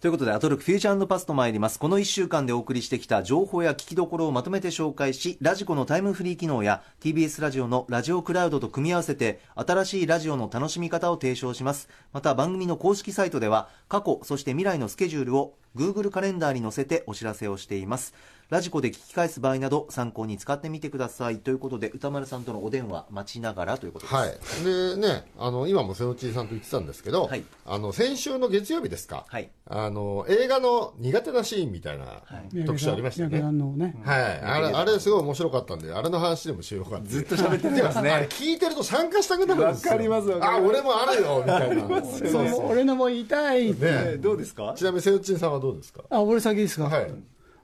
[0.00, 1.78] ということで、アトロクフューチャーパスト参ります。
[1.80, 11.88] この1週間でお送りしてきた情報や聞きどころをまとめて紹介し、ラジコのタイムフリー機能や TBS ラジオのラジオクラウドと組み合わせて、新しいラジオの楽しみ方を提唱します。
[12.12, 18.14] また番組の公式サイトでは、過去、そして未来のスケジュールを Google カレンダーに載せてお知らせをしています。
[18.50, 21.38] ラジコで聞き返す場合など参考に使ってみてください。
[21.38, 24.14] ということで、歌丸さんとのお電話待ちながらということです。
[24.14, 24.30] はい、
[24.64, 27.42] でね、あの今も瀬野千さんと言ってたんですけど、はい。
[27.64, 29.50] あの先週の月曜日ですか、はい。
[29.66, 32.22] あの映画の苦手なシーンみたいな
[32.66, 33.40] 特集ありましたよね。
[33.40, 33.96] ね。
[34.04, 38.10] はい、あれあれすごい面白かったんで、あれの話でもしようかってずっと喋ってますね。
[38.12, 39.92] あれ聞いてると参加したくなるんですよ。
[39.92, 40.64] わかりますわかります。
[40.64, 42.04] あ、俺もあるよみたいな。
[42.04, 44.16] そうそう俺のも言いたいって、ね。
[44.18, 44.74] どうですか？
[44.76, 46.04] ちなみに瀬野千さんはどうですか？
[46.10, 47.10] あ俺先ですか、はい。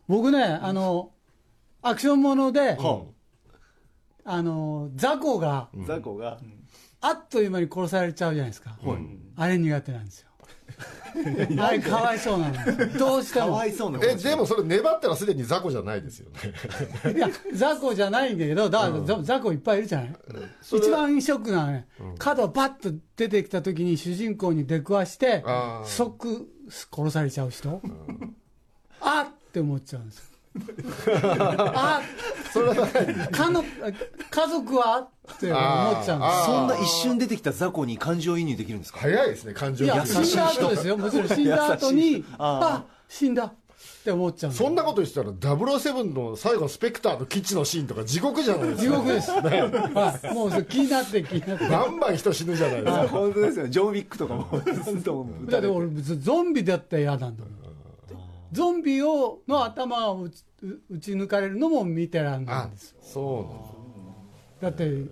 [0.09, 1.13] 僕ねあの
[1.83, 2.79] アクションもので、
[4.25, 6.39] あの雑魚がザコが？
[7.03, 8.77] あっという間に殺されちゃうじゃないですか、
[9.37, 10.27] あれ苦手なんですよ。
[11.61, 12.99] あれかわいそうなんですよ。
[12.99, 13.47] どうしても。
[13.47, 16.31] かわいそうなえでもそれ粘ったらすでに雑魚じゃないですよ
[17.05, 17.13] ね。
[17.17, 20.15] いや雑魚じゃないんだけどだから、ざ雑魚いっぱいいるじゃない、
[20.63, 25.43] 一番ショックなのはね、角バッと出てきた時に主人公に出くわして
[25.85, 27.81] 即殺されちゃう人、
[29.01, 29.27] あっ！
[29.27, 30.25] って思っちゃうんですよ。
[31.75, 32.03] あ
[32.53, 33.63] それはかの
[34.31, 35.09] 家族は？
[35.33, 38.99] って思っちゃうんですそんな一瞬出てきた雑魚に感情移入できるんですか？
[39.01, 40.07] 早いですね感情いやが。
[40.07, 40.97] 死んだ後ですよ。
[40.97, 43.53] もちろん死んだ後に あ死んだ
[44.01, 48.83] って思っちゃうんですそんなこと言ってたら007の最後のスペクターの基地のシーンとか地獄じゃないですか。
[48.83, 53.09] 地獄です、はい、もうそれ気になって気になってバンバン人死ぬじゃないですか。
[53.09, 53.69] 本当ですよ。
[53.69, 54.49] ジョン・ウィックとかも。
[55.51, 57.61] だって俺別にゾンビだったら嫌なんだもん
[58.53, 60.45] ゾンビをの頭を打ち
[60.91, 63.65] 打ち抜かれるのも見てらんないあんですよ、そ
[64.61, 65.05] うだって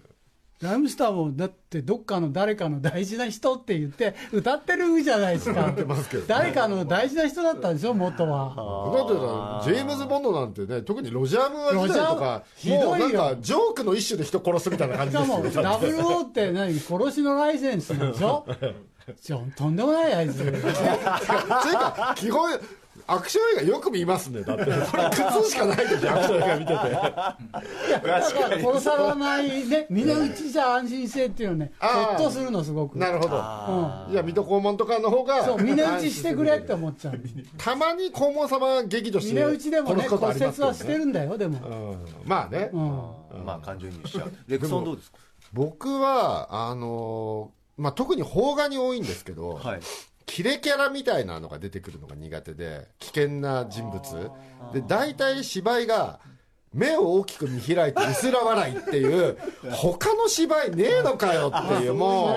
[0.61, 5.73] ライムスターもだってどっかの誰かの大事な人って言って歌ってるじゃないですか。
[6.27, 8.55] 誰かの大事な人だったんでしょ元は。
[8.93, 15.63] だってジェームズ・ボンドなんてね特にロジャー・ムーア時代とかひどいジョークの一種で人殺すみたいな感しかもじですよ。
[15.63, 16.75] ね ダブルオーって何？
[16.81, 18.45] 殺しのライセンスなんでしょ？
[19.57, 22.51] とんでもないあいつ というか基本
[23.11, 24.43] アクション映画よく見ますね。
[24.43, 24.65] だって。
[24.65, 26.75] それ苦痛しかないでしょアクション映画見てて。
[26.75, 27.29] だか
[28.03, 32.99] ら殺さないね峰打ちじゃ安心性っていうのねほっとするのすごく。
[32.99, 33.37] なるほど。
[34.07, 34.13] うん。
[34.13, 37.21] いや水戸黄門とかの方がそう峰打ちしてくれって思っちゃう。
[37.57, 42.29] たまに黄門様激怒して峰打ちでもね骨折はしてるんだよでも、うん。
[42.29, 42.69] まあね。
[42.73, 43.45] うん。
[43.47, 44.33] まあ感情移入しちゃう。
[44.47, 45.19] レクソンどうですか？
[45.55, 49.81] 僕はあのーまあ特に邦画に多いんですけどはい。
[50.29, 54.31] キレキャラみたいなのが出てくるのが苦手で危険な人物。
[54.73, 56.21] で大体芝居が
[56.75, 59.37] 目を大きく見開いて薄ら笑いっていう
[59.73, 62.37] 他の芝居ねえのかよっていうも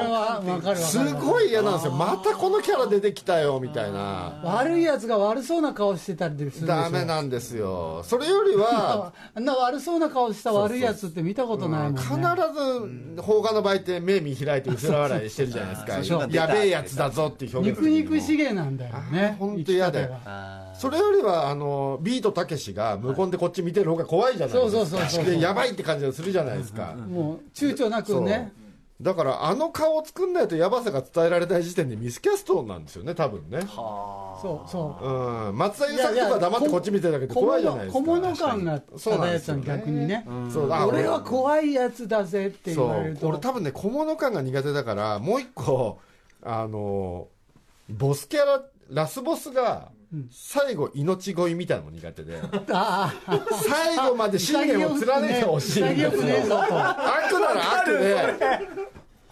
[0.64, 1.92] うすごい嫌なんですよ。
[1.92, 4.42] またこのキャラ出てきたよみたいな。
[4.44, 8.04] 悪いやつが悪そうな顔してたりするダメなんですよ。
[8.04, 12.02] それよりはあん な悪そうな顔した悪いやつって見たことないもんね。
[12.02, 12.16] 必
[13.16, 16.28] ず邦画の場合って目見開いて薄ら笑いしてるじゃないですか。
[16.32, 17.80] やべえやつだぞっていう表現。
[17.82, 19.36] 肉肉しげなんだよね。
[19.40, 20.08] 本当嫌だよ。
[20.08, 20.32] 生き方が。
[20.48, 24.60] あそれよりはあのビートたけしが無言でこっち見てる方が怖いじゃないですか。
[24.60, 26.96] そうそうそうそうでやばいって感じがするじゃないですか。
[26.96, 28.54] もう躊躇なくね。
[29.02, 33.62] だからあの顔を作んないとやばさが伝えられない時点でミスキャストなんですよね多分ね。
[33.62, 35.06] そうそう。
[35.50, 35.58] うん。
[35.58, 38.00] 松田優作とか黙ってこっち見てるだけで怖いじゃないですか。
[38.00, 40.24] 小物感がそうちよね逆にね。
[40.54, 43.28] そうあ俺は怖いやつだぜって言われると。
[43.28, 45.98] 俺多分ね小物感が苦手だからもう一個
[46.44, 47.28] あの
[47.90, 48.62] ボスキャラ
[48.92, 49.90] ラスボスが
[50.30, 52.42] 最後命乞いみたいなのも苦手で。
[53.68, 56.10] 最後まで信念を貫いてほしいんですよ。
[56.10, 56.56] 潔くねえぞと。
[56.56, 56.68] 悪
[57.40, 58.36] なら悪で。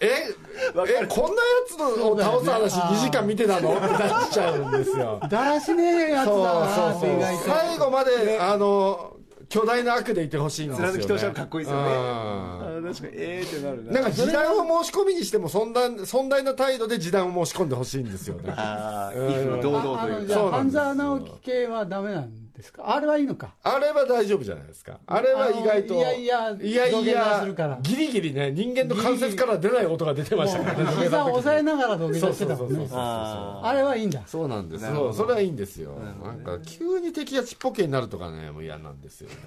[0.02, 3.76] ええこんなやつのを倒す話2時間見てたの？
[3.76, 5.20] ってなっちゃうんですよ。
[5.28, 6.98] だらしねえやつそうだなそうそう。
[6.98, 7.44] って意外と。
[7.44, 9.16] 最後まであの
[9.50, 11.88] 巨大な悪でいてほしいんですよ、ね、貫き通したらかっこいいですよね。
[11.88, 12.88] うん。
[12.88, 14.00] あ確かにええってなるな。
[14.00, 18.54] んか示談を申し込みにしてもそんな 尊大な態度で示談を申し込んでほしいんですよね。
[18.56, 20.20] ああ、威風堂々ああというか。
[20.20, 20.78] のじゃあそうなんです。
[20.78, 22.94] 半沢直樹系はダメなんですか？
[22.94, 23.54] あれはいいのか。
[23.62, 24.98] あれは大丈夫じゃないですか。
[25.06, 27.78] あれは意外といやいやいやいやするから。
[27.82, 32.88] ギリギリね人間の関節から出ない音が出てましたからね膝を押さえながら土下座してたもんね。
[32.92, 34.22] ああれはいいんだ。
[34.26, 35.92] そうなんですそうそれはいいんですよ。
[36.24, 39.30] なんか急に敵がちっぽけになるとかねもう嫌なんですよ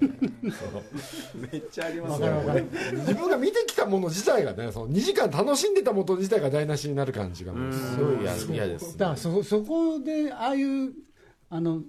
[1.52, 2.66] めっちゃありますわかるわかる。
[3.00, 8.34] 自分が見てきたもの自体がねその2時間楽しんでたもの自体が台無しになる感じがもうすごい嫌
[8.64, 10.92] 嫌ですだからそそこでああいう
[11.50, 11.82] あの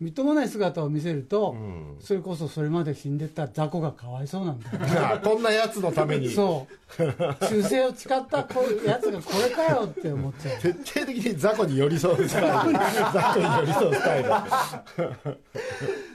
[0.00, 1.96] みっともない姿を見せると、ん。
[2.00, 5.20] それこそそれまで死んでた雑魚がかわいそうなんだよね。
[5.22, 6.30] こんなやつのために。
[6.30, 6.74] そう。
[6.96, 10.60] 忠誠を誓ったこういうやつがこれかよって思っちゃう。
[10.60, 12.78] 徹底的に雑魚に寄り添うスタイル。
[13.12, 14.30] 雑魚に寄り添うスタイル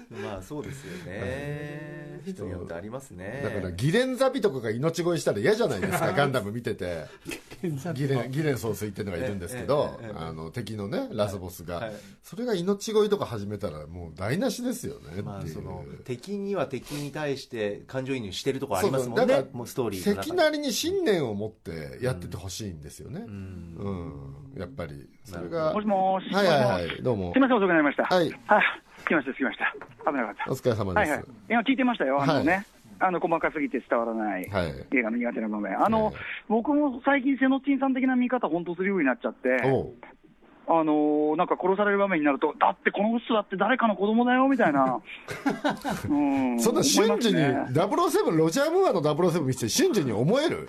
[0.24, 2.22] まあそうですよね。
[2.25, 3.42] 人によってありますね。
[3.44, 7.06] だからギレンザビとかが命乞いしたら嫌じゃないですか ガンダム見てて。
[7.94, 11.94] ギレンギレン総帥っていうのがいるんですけど、あの敵のねラスボスが、はい。
[12.22, 19.25] それが命乞いとか始めたらもう台無しですよねっていう、まあその敵には敵に対して感情移入してるとこありますもんね。
[19.25, 23.24] からもうストーリーの中関なりに信念を持ってやっててほしいんですよね。
[23.28, 24.13] ううん、ん
[24.58, 25.10] やっぱり。
[25.24, 26.34] それがもしもーし。
[26.34, 27.04] はいはいはもしもしい。
[27.04, 27.34] どうも。
[27.34, 28.04] すみません、遅くなりました。
[28.04, 28.31] はい。
[28.48, 28.60] あ、
[29.06, 29.74] 着きました、着きました。
[30.12, 30.52] 危なかった。
[30.52, 31.25] お疲れ様ですはいはい。
[31.50, 32.52] 今聞いてましたよ、あのね。
[32.54, 32.66] はい
[32.98, 34.50] あの、細かすぎて伝わらない。
[34.50, 35.84] はい映画の苦手な場面。
[35.84, 39.57] あの、ええ僕も最近、セノチンさん的な見方、本当するようになっちゃって、
[40.68, 45.02] あのーなんか殺される場面になると、だってこの人だって誰かの子供だよみたいな、
[46.10, 46.60] うん。
[46.60, 47.82] そんな瞬時に、思いますね。
[47.82, 50.68] 007ロジャー・ムーアの007見てて瞬時に思える、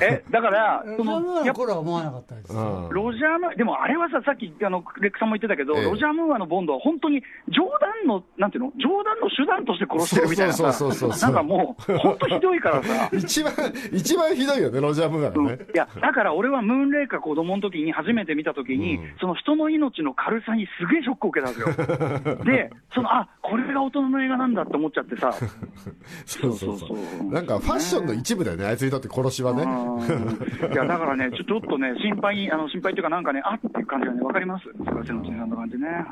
[0.00, 2.88] え、だから、そそのの、やっぱ頃は思わなかったです、うん。
[2.90, 5.84] ロジャームーでもあれはさ、さっきあのレックさんも言ってたけど、ええ。
[5.84, 10.52] ロジャー・ムーアのボンドは本当に冗談の、なんていうの、冗談の手段として殺してるみたいな。
[10.52, 11.32] さ、そうそうそうそう。
[11.32, 13.10] なんかもう、本当ひどいからさ。
[13.12, 13.52] 一番
[13.92, 22.36] 一番ひどいよねロジャー・ムーアうん、いのね、や、だから俺はムーンレイカー子供の時に初めて見た時に、うんその人の命の軽さにすげえショックを受けたんですよ。
[22.46, 25.32] で、その、あ、これが大人の映画なんだって思っちゃってさ。
[26.24, 34.64] そうそうそうなんかファッションの一部だよねあいつにとって殺しはねうんいや、だからね、ちょちょっとね、心配に、あの心配っていうか、なんかね、あっていう感じがね、わかります。
[34.84, 35.88] 瀬野さんの感じね。
[35.88, 36.06] はい。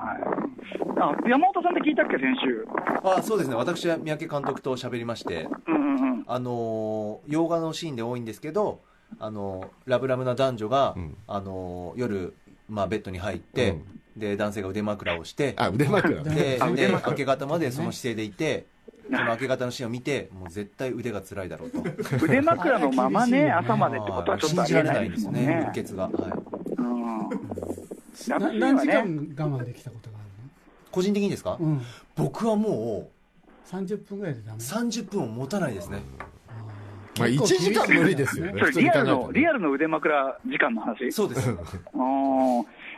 [0.99, 2.67] あ、山本さんって聞いたっけ、先週？
[3.05, 6.25] あそうですね私は三宅監督と喋りましてうんうんうん。
[6.27, 8.81] あのー洋画のシーンで多いんですけど
[9.19, 12.35] あのーラブラブな男女が、うんあのー夜、
[12.69, 13.77] まあ、ベッドに入って、
[14.17, 17.11] で男性が腕枕をしてあ腕枕ねで で枕。
[17.11, 18.67] 明け方までその姿勢でいて、
[19.07, 21.83] その明け方のシーンを見てもう絶対腕が辛いだろうと。
[22.25, 25.35] 腕枕のままね、朝までってことはちょっとありえないですね。
[25.35, 25.85] 信じられないですね。
[25.85, 26.13] 血が、はい、
[26.79, 28.59] うん。
[28.61, 30.25] 何時間我慢できたことがあ
[30.91, 31.59] 個人的にですか、
[32.15, 33.11] 僕はも
[33.71, 34.59] 30分ぐらいでダメ。
[34.59, 35.99] う30分を持たないですね
[37.19, 38.53] まあ1時間無理ですよね。
[38.59, 41.13] それリアルの、リアルの腕枕時間の話。
[41.13, 41.57] そうです。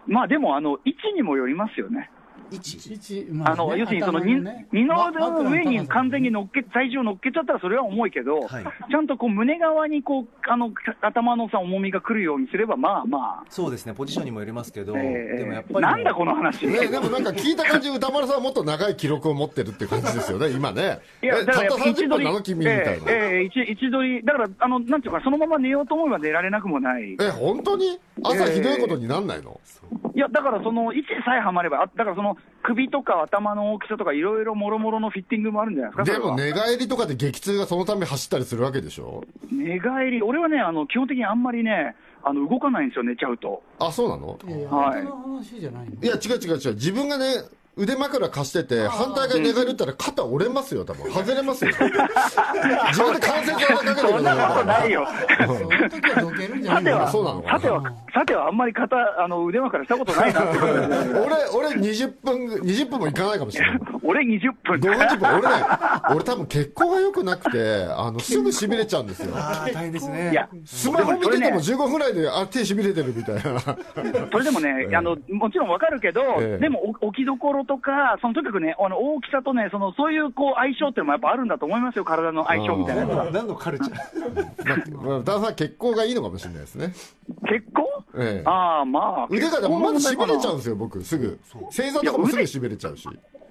[0.07, 2.11] まあでも、あの、位置にもよりますよね。
[2.51, 4.37] 1一まあの、ね要するにその二
[4.85, 8.65] のま腕の上に完全に乗っけ、体重を乗っけちゃったらそれは重いけど、はい。
[8.65, 13.95] ちゃんとこう胸側にこう、あの、頭のさ、重みが来るようにすれば、まあまあ、そうですね。
[13.95, 16.67] ポジションにもよりますけど、えでもやっぱー、りなんだこの話。
[16.67, 20.99] ね、でもなんか聞いた感じ、歌丸さんはもっと長い記録を持ってるって感じですよね、 今ね。
[21.23, 22.91] いや、えたっただからやっぱ30分なの君みたいな。
[22.91, 27.17] ええええ一一撮り、だから、あの、なんていうか、そのまま寝ようと思えば寝られなくもない。
[27.21, 27.99] え、本当に？
[28.23, 29.61] 朝ひどいことになんないの、
[30.15, 39.25] いや、だからその位置さえはまれば、あだからその首とか頭の大きさとか、いろいろもろもろのフィッティングもあるんじゃないですか、でも寝返りとかで激痛がそのため走ったりするわけでしょ？
[39.53, 41.95] 寝返り、俺はね、あの基本的にあんまりね、
[42.25, 43.63] あの動かないんですよ、寝ちゃうと。
[43.79, 44.37] あ、そうなの？
[44.69, 45.05] はい。
[46.05, 46.75] いや、違う違う違う。
[46.75, 47.27] 自分がね、
[47.79, 51.13] 腕枕貸してて、反対側に寝返り打ったら肩折れますよ、多分。
[51.13, 51.73] 外れますよ。
[51.77, 55.07] 自分で関節技かけてそんなことないよ。
[55.47, 57.83] そういう時はどけるんじゃないさては、そうなのさては、
[58.15, 60.41] さてはあんまり肩、あの腕枕したことないな
[61.53, 63.81] 俺、俺20分、20分もいかないかもしれない。
[64.03, 65.39] 俺20分5、40分。
[65.39, 65.65] 俺ね、
[66.13, 69.35] 俺多分血行が良くなくて、あの、すぐ痺れちゃうんですよ。
[69.37, 73.61] ああ大変ですねいや、スマホ見ててもでも15分ぐらいで、あ、手痺れてるみたいな。
[74.33, 83.31] それでもね、あのもちろんわかるけど、ええでもお置きどころとか、そのとにかくね、あの大きさとね、そのそういうこう相性っていうのもやっぱあるんだと思いますよ、体の相性みたいな。
[83.31, 84.97] 何のカルチャー？
[84.97, 86.95] まあ、まあ、旦さん血行がいいのかもしれないですね。
[87.49, 91.39] 結構、ええああ、まあ、腕がでもまず痺れちゃうんうですよ、僕、すぐ。
[91.71, 93.09] 正座とかもすぐ痺れちゃうし。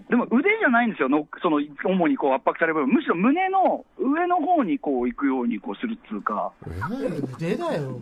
[0.10, 6.52] でも腕じゃないんですよ、のその主にこう圧迫される部分、むしろ胸の上の方にこう行くようにこうするっつうか、
[7.38, 8.00] 腕だよ。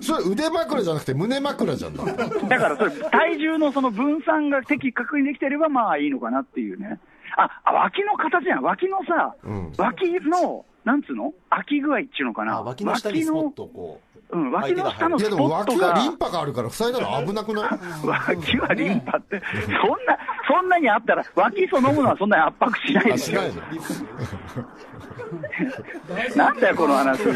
[0.00, 2.04] それ腕枕じゃなくて胸枕じゃんだ。
[2.04, 6.98] だからそれ、体重のその分散が的確にできてれば、まあいいのかなっていうね。
[7.36, 9.72] あ、あ脇の形じゃん、脇のさ、うん。
[9.76, 11.32] 脇の、なんつうの？
[11.50, 12.54] 空き具合っていうのかな。
[12.56, 18.06] あ脇の下にスポッとこううん、脇の下のいやでもスポットが、脇はリンパがあるから塞いだら危なくない？
[18.06, 20.18] 脇はリンパって、そんな、
[20.48, 23.40] そんなにあったら、脇そのものはそんなに圧迫しないあ、ですよ。
[26.30, 27.22] し なんだよ、この話。
[27.22, 27.34] うん。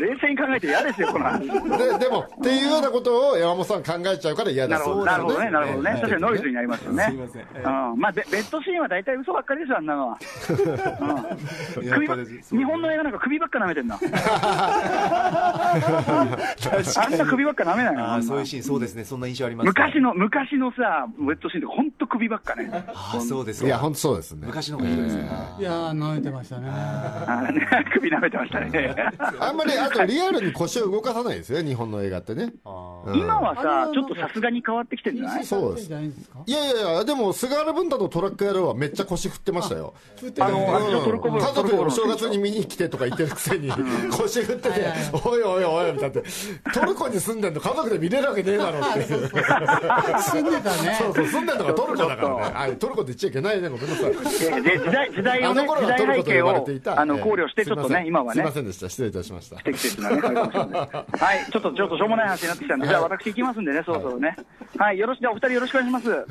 [0.00, 1.46] 冷静に考えて嫌ですよ、この話。
[1.48, 5.04] ででもっていうようなことを山本さん考えちゃうから嫌ですよ。
[5.04, 5.40] なるほど。
[5.40, 5.92] ね、なるほどね。
[5.94, 6.00] ええ。
[6.00, 7.04] 確かにノイズになりますよね。
[7.04, 7.42] すいません。
[7.42, 7.58] ええ。
[7.58, 7.98] うん。
[7.98, 10.18] まあ、ベベッドシーンは大体嘘ばっかりですよ、あんなのは。
[12.50, 13.98] 日本の映画なんか首ばっか舐めてんな。
[16.96, 18.14] あんな首ばっか舐めないの。
[18.14, 19.04] あそういうシーンそうですね。
[19.04, 19.72] そんな印象ありますね。
[19.76, 22.70] 昔の、昔のさ、ベッドシーンって本当首ばっかね。
[22.72, 23.66] ああそうですか。
[23.66, 24.46] いや本当そうですね。
[24.46, 25.28] 昔の方がひどいですね。
[25.58, 26.70] いやー、舐めてましたね。
[27.92, 28.94] 首舐めてましたね。
[29.40, 32.52] あんまりあとリアルに腰を動かさないですよね日本の映画ってね。
[33.06, 33.18] うん。
[33.18, 35.44] 今はさちょっとさすがに変わってきてるんじゃない？
[35.44, 35.88] そうです。
[35.90, 36.04] いやい
[36.74, 39.94] やいやでも菅原文太とトラック野郎はめっちゃ腰振ってましたよ。
[40.40, 41.38] あの、うん。
[41.38, 43.70] 家族でお正月に見に来てとか言ってるくせに
[44.10, 44.80] 腰振ってて
[45.24, 49.06] 「おいおいおい」みたいなトルコに住んでんの家族で見れるわけねえだろっていう。
[49.28, 50.96] 住んでたね。
[50.98, 52.52] そうそう住んでんのがトルコだからね。
[52.54, 54.12] あトルコって言っちゃいけないねごめんなさい。
[54.14, 56.50] 時代時代をねあの、頃時はトルコと代背景を
[56.96, 58.42] あの考慮して、ちょっとね、今はね。
[58.42, 59.56] すいま、せんでした失礼いたしました。
[59.56, 64.36] 不適切なね、はい、ちょっと、ちょっとしょうもない話になってきたんで、じゃあ私行きますんでね、そろそろね。
[64.76, 66.10] はい、よろしく、じゃあお二人よろしくお願いします。
[66.10, 66.26] はい。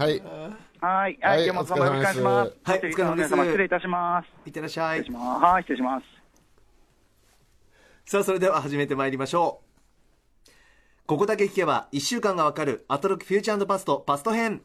[0.79, 1.43] はい、ははい。
[1.43, 2.53] い、山本さんもよろしくお願いします。
[2.63, 2.81] はい。
[2.81, 4.27] テレビの皆様失礼いたします。
[4.45, 4.99] いってらっしゃい。
[4.99, 5.43] 失礼します。
[5.43, 6.17] はい、失礼します。
[8.05, 9.67] さあそれでは始めてまいりましょう。
[11.07, 14.61] ここだけ聞けば1週間がわかるアトロックフューチャーパストパスト編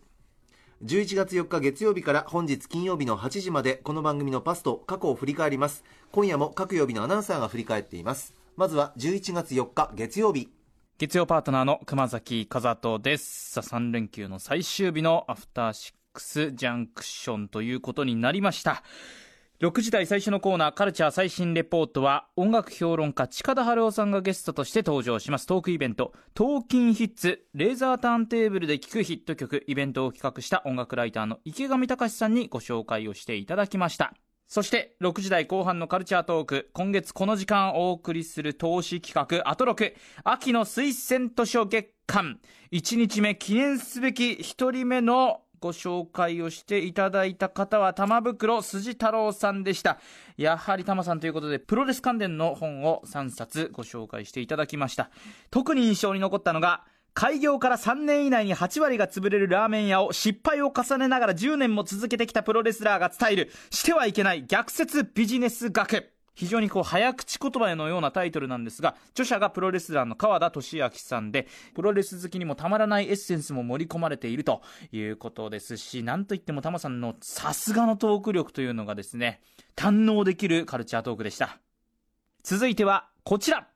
[0.85, 10.49] 11月4日月曜日から本日金曜日の8時までこの番組のパスと過去を振り返ります今夜も各曜日のアナウンサーが振り返っていますまずは11月4日月曜日
[10.99, 13.53] 月曜パートナーの熊崎和人です。
[13.53, 18.85] さあ、3連休の最終日のアフターシックスジャンクションということになりました。
[19.63, 25.47] 6時台最初のコーナーカルチャー最新レポートは音楽評論家近田春夫さんがゲストとして登場します。
[25.47, 34.15] トークイベント「トーキンヒッツレーザーターンテーブルで聴くヒット曲」イベントを企画した音楽ライターの池上隆さんにご紹介をしていただきました。
[34.49, 42.41] そして6時台後半のカルチャートーク今月この時間お送りする投資企画アトロク秋の推薦図書月間。
[42.73, 50.01] 1日目記念すべき1人目のご紹介をしていただいた方は玉袋筋太郎さんでした。
[50.37, 55.11] やはり玉さんということでプロレス関連の本を3冊ご紹介していただきました。
[55.53, 66.13] 特に印象に残ったのが開業から3年以内に8割が潰れるラーメン屋を失敗を重ねながら10年も続けてきたプロレスラーが伝えるしてはいけない逆説ビジネス学。
[66.35, 74.63] 非常にこう早口言葉のようなタイトルなんですが著者がプロレスラーの川田俊明さんでプロレス好きにもたまらないエッセンスも盛り込まれていると
[74.93, 79.41] いうことですしなんといってもタマさんのさすがのトーク力というのがですね
[79.77, 81.59] 堪能できるカルチャートークでした。
[82.43, 83.69] 続いてはこちら。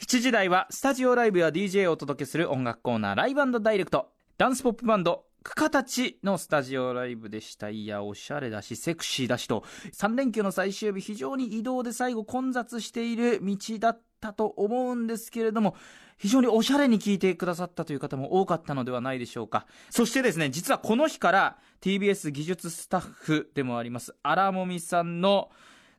[0.00, 4.10] 7時台はスタジオライブや DJ をお届けする音楽コーナーライブダイレクト。
[4.38, 7.68] ダンスポップバンドクカたちのスタジオライブでした。
[7.68, 9.62] いやおしゃれだしセクシーだしと。
[9.94, 15.76] 3連休の最終日非常に移動で最後混雑している道だったと思うんですけれども
[16.18, 19.68] 非常におしゃれに聞いてくださったという方も多かったのではないでしょうか。
[19.88, 25.50] そしてですね実はこの日から TBS 技術スタッフでもあります荒もみさんの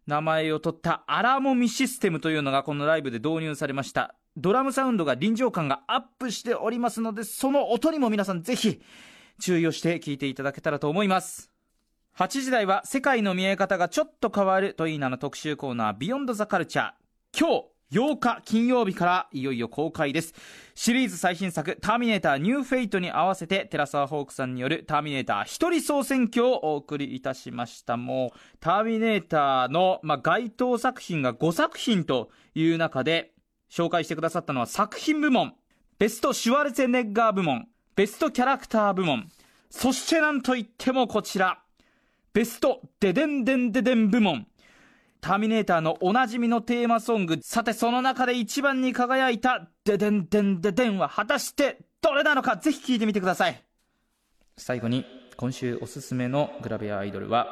[0.08, 4.14] 名前を取ったアラモミシステムというのがこのライブで導入されました。
[4.36, 8.82] ドラムサウンドが臨場感がアップしておりますのでその音にも皆さんぜひ
[9.40, 11.52] 注意をして聞いていただけたらと思います。
[12.18, 16.92] 8時台は世界の見え方がちょっと変わるといいなの特集コーナービヨンドザカルチャー
[17.38, 20.34] 今日8日金曜日からいよいよ公開です。
[20.76, 27.96] シリーズ最新作「ターミネーターニューフェイト」に合わせてテラサーホークさんによる「ターミネーター一人総選挙」をお送りいたしました。
[27.96, 33.34] もうターミネーターの、まあ、該当作品が5作品という中で
[33.72, 35.54] 紹介してくださったのは作品部門。
[35.98, 37.68] ベストシュワルツェネッガー部門。
[37.98, 39.28] ベストキャラクター部門。
[39.72, 41.58] そしてなんといってもこちら。
[42.32, 44.46] ベストデデンデンデデン部門。
[45.20, 47.40] ターミネーターのおなじみのテーマソング。
[47.42, 49.68] さてその中で一番に輝いた。
[49.84, 52.58] デデンデンデデンは果たしてどれなのか？
[52.58, 53.64] ぜひ聴いてみてください。
[54.58, 55.04] 最後に
[55.36, 57.48] 今週おすすめのグラビアアイドルは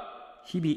[0.46, 0.76] 日々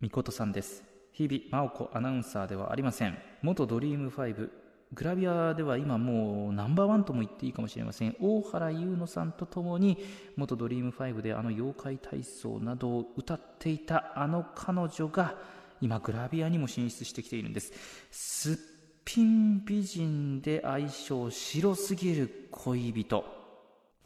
[0.00, 0.82] 美琴さんです。
[1.12, 3.18] 日々真央子アナウンサーではありません。
[3.42, 4.48] 元ドリーム5
[4.94, 8.16] グラビアでは今もうナンバーワンとも言っていいかもしれません。
[8.20, 9.98] 大原優乃さんとともに
[10.36, 15.34] 元ドリーム5であの妖怪体操などを歌っていたあの彼女が
[15.80, 17.72] 今グラビアにも進出してきているんです。
[18.10, 18.56] すっ
[19.04, 23.24] ぴん美人で愛称白すぎる恋人。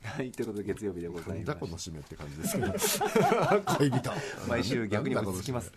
[0.04, 3.62] はいということで月曜日でござないんだこますの締めって感じですけど。
[3.78, 4.10] 恋人。
[4.48, 5.72] 毎週逆に落ち着きます。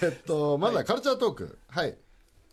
[0.00, 1.58] えっとまずはカルチャートーク。
[1.66, 1.96] はい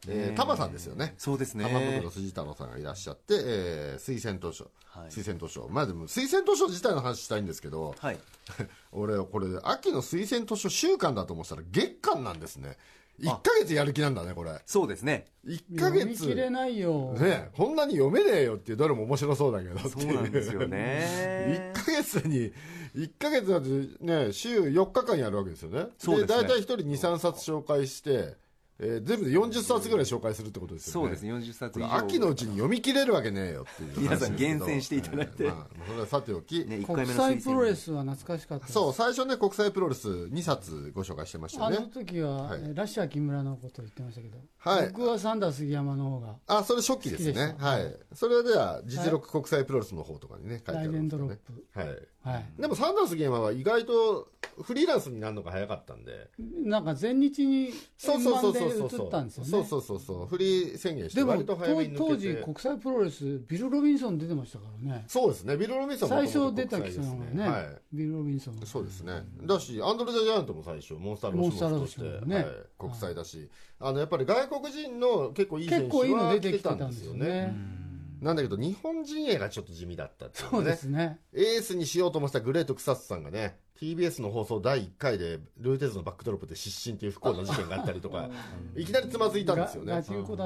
[0.07, 1.13] えー、タマさんですよね。
[1.17, 4.71] そうですね玉袋筋太郎さんがいらっしゃって、えー、推薦図書。
[4.85, 5.67] はい推薦図書。
[5.69, 8.19] まあでも、推薦図書自体の話したいんですけど、はい
[8.91, 12.77] 俺、これ、秋の推薦図書週間だと思ってたら月間なんですね。
[13.21, 14.51] 1ヶ月やる気なんだね、これ。
[14.65, 16.27] そうですね1ヶ読み月。
[16.27, 17.13] 切れないよ。
[17.13, 22.53] ねこんなに読めねえよっていうどれも面白そうだけどってそいうなんですよね 1ヶ月に
[22.95, 26.75] 1ヶ月だってね週4日間やるわけですよねそうですね大体1人
[27.07, 28.35] 23冊紹介して、
[28.79, 31.07] えー全部で40冊ぐらい紹介するってことですよね。
[31.07, 31.33] そうですね。
[31.33, 31.95] 40冊以上。
[31.95, 35.43] 秋のうちに読み切れるわけねえよっていう皆さん厳選していただいて。
[35.43, 42.61] まあ、それはさておき、ね、1回国際プロレスは懐かしかったそう最初ね国際プロレス2冊ご紹介してましたあの時は、はい。
[42.61, 44.89] えーラッシャー木村のことを言ってましたけど、はい。
[44.89, 47.55] 僕はサンダー杉山の方があそれ初期ですね。
[47.57, 47.95] はい。
[48.13, 51.87] それでは実力国際プロレスの方とかにね書いてあるんですよドロッねプ、はい
[52.33, 54.29] はい、でもサンダースゲーマーは意外と
[54.61, 56.29] フリーランスになるのが早かったんで。
[56.63, 59.49] なんか全日にそうそうそうそう円そう満で移ったんですよね。
[59.49, 60.27] そうそうそうそう。
[60.27, 61.97] フリー宣言して割と早めに抜けて。
[61.97, 65.05] 当当時国際プロレスビル・ロビンソン出てましたからね。
[65.07, 65.57] そうですね。
[65.57, 67.81] ビル・ロビンソンも最元々初出た国際人なのがね、はい。
[67.93, 68.59] ビル・ロビンソン。
[68.65, 69.23] そうですね。
[69.43, 72.35] だしアンドレ・ザ・ジャイアントも最初モンスター・ローシモフとして、ね。
[72.35, 72.45] はい、
[72.77, 77.78] 国際だし、あのやっぱり外国人の結構いい選手結構いいのは出てきたんですすよね
[78.21, 81.19] なんだけど日本人映がちょっと地味だったっていうそうねですね。
[81.33, 88.29] エースにしようと思ってたグレート草津さんがね TBS の放送第1回でルー・テーズのバックドロップで失神っていう不幸な事件があったりとか
[88.75, 89.93] いきなりつまずいたんですよね。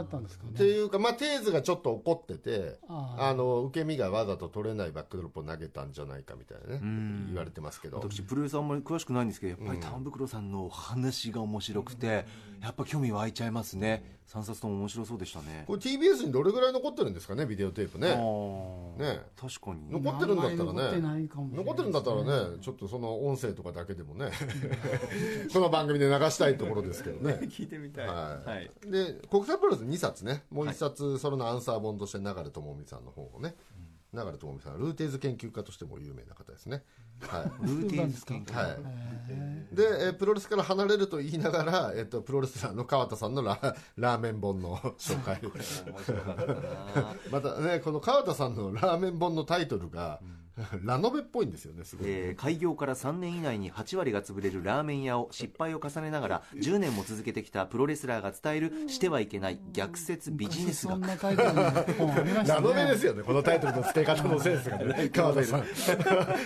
[0.01, 0.51] ったんですかね。
[0.53, 12.25] っていうか、まあ、テーズがちょっと怒ってて、ああの受け身がわざと取れないバックドロップを投げたんじゃないかみたいなね、言われてますけど、私プロレスあんまり詳しくないんですけどやっぱり丹袋さんの話が面白くて、
[12.61, 14.21] やっぱ興味湧いちゃいますね。
[14.27, 15.65] 3冊とも面白そうでしたね。
[15.67, 18.13] これ TBS にどれぐらい残ってるんですかね、ビデオテープあね。
[18.15, 19.15] ー。
[19.15, 19.21] ね。
[19.35, 19.91] 確かに。
[19.91, 21.27] 残ってるんだったらね。
[21.53, 24.31] 残ってるんだったらねちょっとその音声とかだけでもね。
[25.53, 27.39] この番組で流したいところですけどね。
[27.49, 28.07] 聞いてみたい。
[28.07, 28.49] はい。
[28.49, 28.71] はい。
[28.85, 30.43] で国際プロレス2冊ね。
[30.49, 33.55] もう1冊それのアンサー本として流智美さんの本をね。
[34.13, 36.83] 流智美さんはルーテーズ研究家としても有名な方ですね。
[37.21, 37.51] はい。
[37.65, 45.39] ルーティンズ研究はい、で、えープロレスから離れると言いながら、えっとプロレスラーの川田さんのララーメン本の紹介。
[45.41, 47.15] 面白かったな。
[47.31, 50.21] またねこの川田さんのラーメン本のタイトルが、
[50.83, 60.93] ラノベっぽいんですよねすごい、えー開業から3年以内に8割が潰れるラーメン屋を失敗を重ねながら10年も続けてきたプロレスラーが伝えるしてはいけない逆説ビジネス学。
[60.93, 62.61] そんなタイトルの本ありましたね。
[62.61, 65.09] ラノベですよねこのタイトルの付け方のセンスがね。
[65.13, 65.63] 川田さん。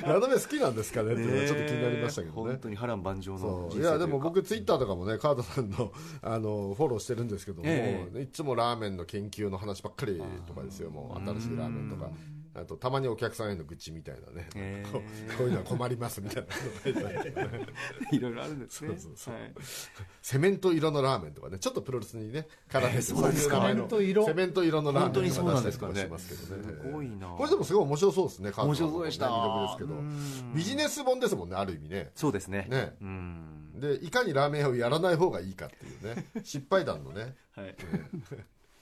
[0.04, 2.52] ラノベ好きなんですかねっていうのはちょっと気になりましたけどね。
[2.52, 8.08] 本当に波乱万丈のいやでも僕ツイッターとかもね川田さんのあのフォローしてるんですけども、え。
[8.22, 10.92] いつもラーメンの研究の話ばっかりとかですよ。
[10.92, 12.10] もう新しいラーメンとか
[12.60, 16.50] あとたまにお客さんへの愚痴みたいなね、こうこういうのは困りますみたいな
[18.12, 18.89] いろいろあるんですね。
[18.89, 19.34] そうそうそう。
[19.34, 19.54] はい。
[20.22, 21.60] セメント色のラーメンとかね。
[21.60, 23.58] ちょっとプロレスにね絡んでそうですか。
[23.58, 24.26] い名前のセメント色。
[24.26, 27.28] セメント色のラーメン本当にそうなんですか出したりとかしますけどねすごいな。
[27.28, 29.28] これでもすごい面白そうですね面白そうでした。
[29.28, 30.56] 魅力ですけど。
[30.56, 32.12] ビジネス本ですもんねある意味ね。
[32.15, 32.67] そうですね。
[32.70, 32.96] ね。
[33.02, 33.80] うん。
[33.80, 36.26] でいかにラーメン屋をやらない方がいいかっていうね。
[36.43, 37.36] 失敗談のね。
[37.56, 37.76] はい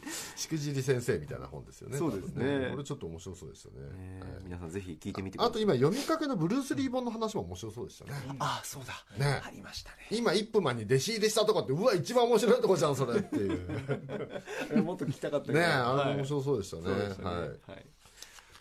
[0.35, 1.97] しくじり先生みたいな本ですよね。
[1.97, 2.69] そうですね。
[2.71, 5.51] これちょっと面白そうですよね、皆さんぜひ聞いてみてください。
[5.51, 8.11] あと今読みかけのブルース・リー本の話も面白そうでしたね。
[8.39, 8.93] あそうだ。
[9.17, 9.41] ね。
[9.43, 9.97] ありましたね。
[10.11, 14.75] 今イップマンに弟子入りしたとこってうわ一番面白いとこじゃんそれっていう。
[14.75, 17.71] ね もっと聞きたかったえあれ面白そうでしたね,、はい。
[17.71, 17.85] はい。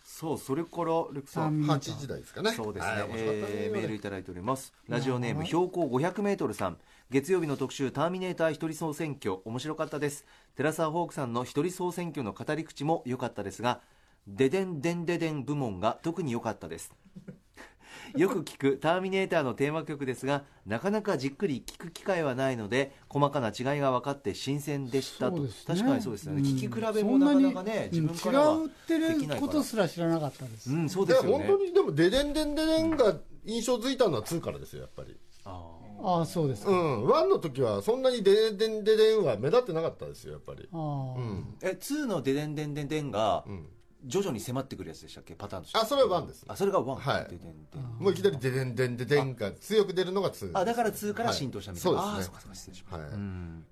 [0.04, 1.64] そうそれからレクさん。
[1.64, 2.52] 8時台ですかね。
[2.52, 4.72] そうですね、メールいただいております。
[4.88, 6.78] ラジオネーム標高500メートルさん
[7.10, 9.40] 月曜日の特集ターミネーター一人総選挙。
[9.44, 10.24] 面白かったです。
[10.56, 13.80] 寺澤ホークさんの一人総選挙の語り口も良かったですが
[14.26, 16.94] デデンデンデデン部門が特に良かったです。
[18.16, 25.74] よく聞くターミネーターのテーマ曲ですがなかなかじっくり聞く機会はないので細かな違いが分かって新鮮でしたと、そうですね。
[25.74, 26.44] 確かにそうですよね、ん。
[26.44, 29.34] 聞き比べもなかなかねそん自分からはうん違うってできないから。
[29.34, 31.46] ることすら知らなかったです、うんそうでですよね。
[31.46, 35.16] 本当にでもデデンデンデデンが印象づいたのは2からですよやっぱり。
[35.44, 35.73] あ
[36.06, 37.04] ああそうですか、うん。
[37.06, 40.68] 1の時はそんなにデデンデンデデンは目立ってなかったですよやっぱり。
[40.72, 41.56] ああ、うん。
[41.60, 43.66] ーえ2のデデンデンデンデンがん。
[44.06, 45.34] 徐々に迫ってくるやつでしたっけ？
[45.34, 45.78] パターンとして。
[45.78, 46.44] あそれは1です。
[46.46, 47.24] あそれが1はい。
[47.30, 53.66] デデンデンもういきなりデデンデンデデンが強く出るのが2あだから2から浸透したみたいな、はいそうですねあーそうかそうか失礼しました、はいうん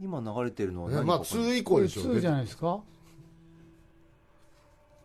[0.00, 2.80] 今流れてるのはねまあ何かこの2以降でしょう2じゃないですか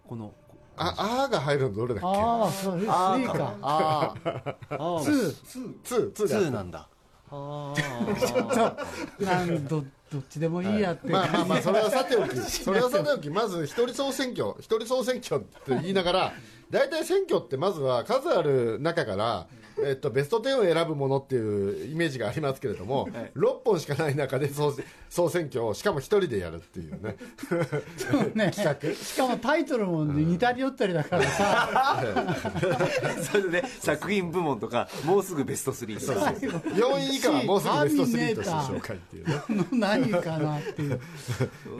[0.07, 0.31] この
[0.75, 3.55] ああーが入るのどれだっああそれ3か。
[3.61, 5.03] あーあー。
[5.03, 6.87] 2け2 22なんだ。
[7.29, 9.23] あー。
[9.23, 12.35] なんどどっちでもいいやって、まあまあまあそれはさておき。
[12.37, 13.29] それはさておき。
[13.29, 14.55] まず一人総選挙。
[14.59, 16.33] 一人総選挙って言いながら
[16.69, 19.47] 大体選挙ってまずは数ある中から、
[19.81, 24.75] えっと、ベスト10を選ぶものっていうイメージがありますけれども、6本しかない中で総
[25.09, 27.15] 総選挙をしかも一人でやるっていうね。
[28.35, 28.51] ね。
[28.53, 32.03] しかもタイトルも似たり寄ったりだからさ、
[33.31, 39.67] それでね作品部門とかもうすぐベスト3とか4位以下はもうすぐベスト3として紹介っていうね。
[39.71, 40.99] 何かなっていう。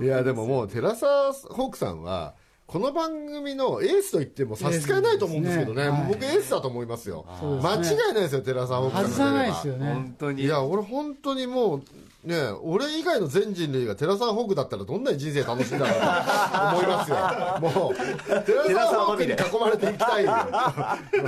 [0.02, 2.34] いやでももう寺澤ホークさんは
[2.66, 5.92] この番組のエースと言っても差し支えないと思うんですけどね。
[5.92, 6.06] ね。
[6.08, 7.26] 僕エースだと思いますよ。
[7.62, 9.94] 間違いないですよ寺さん外さないですよね。
[9.94, 11.84] 本当にいや俺本当にもう
[12.24, 17.18] ね俺以外の全人類が寺澤ホークだったらどんなに人生楽しいんだろうと思いますよ。
[17.60, 20.32] もう寺澤ホークに囲まれていきたいよ。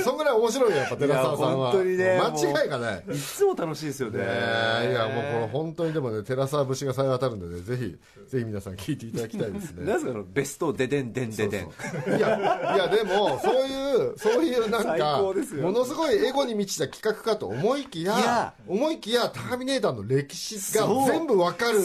[0.02, 1.72] そんぐらい面白いよやっぱ寺澤さんは。
[1.72, 3.04] 本当にね間違いがない。
[3.12, 4.20] いつも楽しいですよね。
[4.20, 9.86] ねえいやもうこの本当にでもね寺澤節がさえ渡るんでねぜひぜひ皆さん聞いていただきたいですね。
[10.34, 15.34] ベストデデンデンデデンいやいやでもそういうそういうなん最かも
[15.72, 18.54] のすごいエゴに満ちた企画かと思いきや。
[18.68, 21.80] 思いきやターミネーターの歴史が全部わかる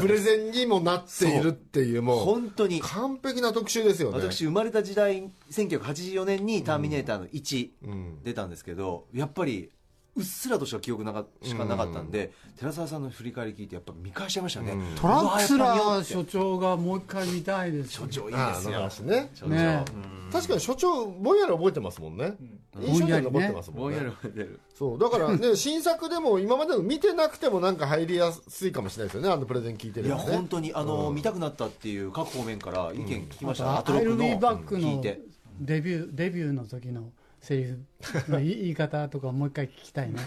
[0.00, 2.80] プレゼンにもなっているっていうもう本当に。
[2.80, 4.18] 完璧な特集ですよね。
[4.18, 9.70] 私生まれた時代1984年に「ターミネーター」の1うん出たんですけどやっぱり
[10.14, 17.92] うっすらとした記憶なかしかなかったんで、寺澤さんの振り返り聞いてやっぱ見返しちゃいましたね、トランクスラー所長がもう一回見たいです。
[17.92, 18.74] 所長いいですよ。
[18.74, 19.30] 話ね。
[19.34, 19.52] 所長。
[19.52, 19.84] ね
[20.30, 22.34] 確かに所長ぼんやり覚えてますもんね。
[22.80, 23.96] 印象には残ってますもんね。
[23.96, 24.60] ぼんやり覚えてる。
[24.74, 24.98] そう。
[24.98, 29.30] だからね 新作でも今までの見てなくてもなんか入りやすいかもしれないですよね。
[29.30, 35.02] あのプレゼン聞いていやるばね本当にあの、見たくなったっていう各方面から意見聞きました、あと、アトロックの
[35.60, 40.22] デビュー、デビューの時のセリフの言い言い方とかもう一回聞きたいな。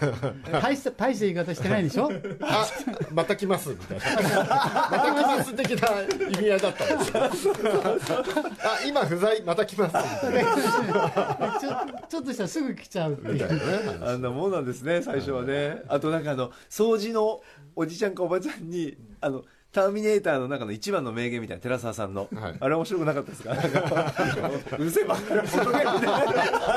[0.60, 2.10] 大した、大した言い方してないでしょ？
[2.42, 2.66] あ
[3.14, 4.04] また来ますみたいな。
[4.44, 7.04] また来ます的な意味合いだったんで
[7.38, 11.58] すよあ今不在また来ますみたいな。
[11.58, 11.70] ち ょ
[12.06, 14.04] ちょっとしたらすぐ来ちゃうっていう。
[14.06, 15.82] あんなもんなんですね最初はね。
[15.88, 17.40] あとなんかあの掃除の
[17.74, 19.42] おじちゃんかおばちゃんにあの
[19.76, 22.56] ターミネーターの中の一番の名言みたいな寺澤さんの、はい。
[22.58, 23.54] あれ面白くなかったですか？
[23.54, 26.16] なんか うるせえばっかりみたいな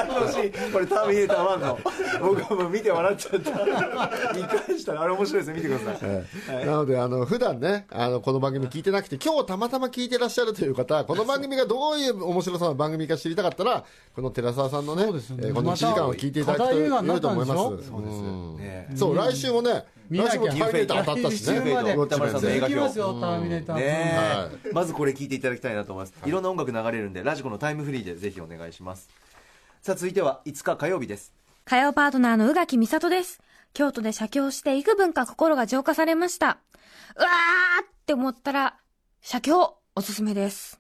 [0.02, 1.80] あのシーンこれターミネーター1の。
[2.22, 3.52] 僕はもう見て笑っちゃった。
[4.36, 5.56] 見返したらあれ面白いですよ。
[5.56, 6.66] 見てください、はい。
[6.66, 15.44] なのであの普段ねあのこの番組聞いてなくて今日たまたま聞いてらっしゃるという方この番組がどういう面白さの番組か知りたかったらこの寺澤さんのねそうですよね。
[15.48, 18.90] えーこの1時間を聞いていただくとまた課な良いとったんでしょ思いますそうですんね。
[18.96, 20.40] そう来週もね見なきゃ。
[20.40, 21.96] 来週もターミネーター当たったしね。
[21.96, 23.76] 歌丸さんの映画行きますよ、ターミネーター。
[23.78, 29.10] ねえ、はまずこれ聞いていただきたいなと思います、い、ろんな音楽流れるんでラジコのタイムフリーでぜひお願いします。
[29.82, 31.34] さあ続いては5日火曜日です。
[31.66, 33.40] 火曜パートナーの宇垣美里です。
[33.74, 36.60] 京都で写経して幾分か心が浄化されました。
[37.16, 38.78] うわーって思ったら、
[39.22, 40.80] 写経おすすめです。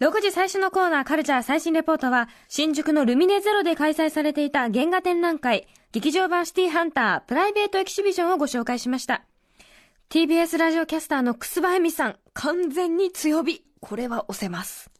[0.00, 9.24] 6時最初のコーナーカルチャー最新レポートは、新宿のルミネゼロで開催されていた原画展覧会、劇場版シティハンタープライベートエキシビジョンをご紹介しました。
[10.10, 13.64] TBS ラジオキャスターの楠葉恵美さん、完全に強火。
[13.80, 14.90] これは押せます。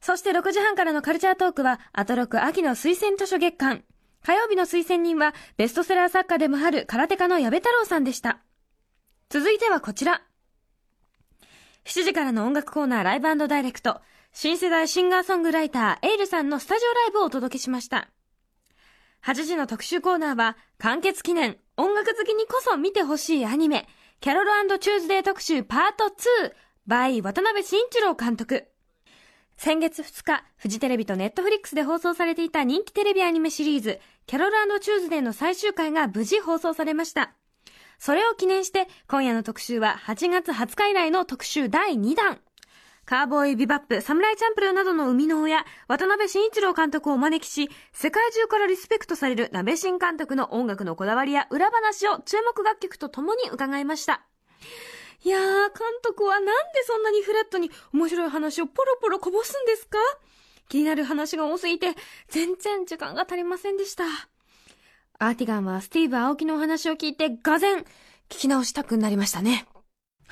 [0.00, 3.84] そして6時半からのカルチャートークは、アトロク秋の推薦図書月間。
[4.24, 8.38] 火曜日の推薦人は、ベストセラー作家でもある空手家の矢部太郎さんでした。
[9.30, 10.22] 続いてはこちら。
[11.84, 14.00] 7時からの音楽コーナーライブダイレクト。
[14.32, 18.08] 新世代シンガーソングライター、エイルさんのスタジオライブをお届けしました。
[19.24, 23.86] 8時の特集コーナーは、完結記念、音楽好きにこそ見てほしいアニメ、
[24.20, 26.52] キャロルチューズデー特集パート2、
[26.88, 28.66] by 渡辺慎一郎監督。
[29.56, 37.32] 先月2日、フジテレビとネットフリックスで放送されていた人気テレビアニメシリーズ、キャロルチューズデーの最終回が無事放送されました。
[38.00, 42.40] それを記念して、今夜の特集は8月20日以来の特集第2弾。
[43.04, 54.22] カーボーイビバップ、サムライチャンプルーなどの生みの親、渡辺慎一郎監督をお招きし、世界中からリスペクトされる鍋新監督の音楽のこだわりや裏話を注目楽曲とともに伺いました。
[55.24, 56.52] いやー、監督はなんで
[56.86, 59.98] そんなにフラットに面白い話をポロポロこぼすんですか？
[60.68, 61.94] 気になる話が多すぎて、
[62.28, 64.04] 全然時間が足りませんでした。
[65.18, 67.84] アーティガンはスティーブ・アオキのお話を聞いて、がぜん、聞
[68.28, 69.66] き直したくなりましたね。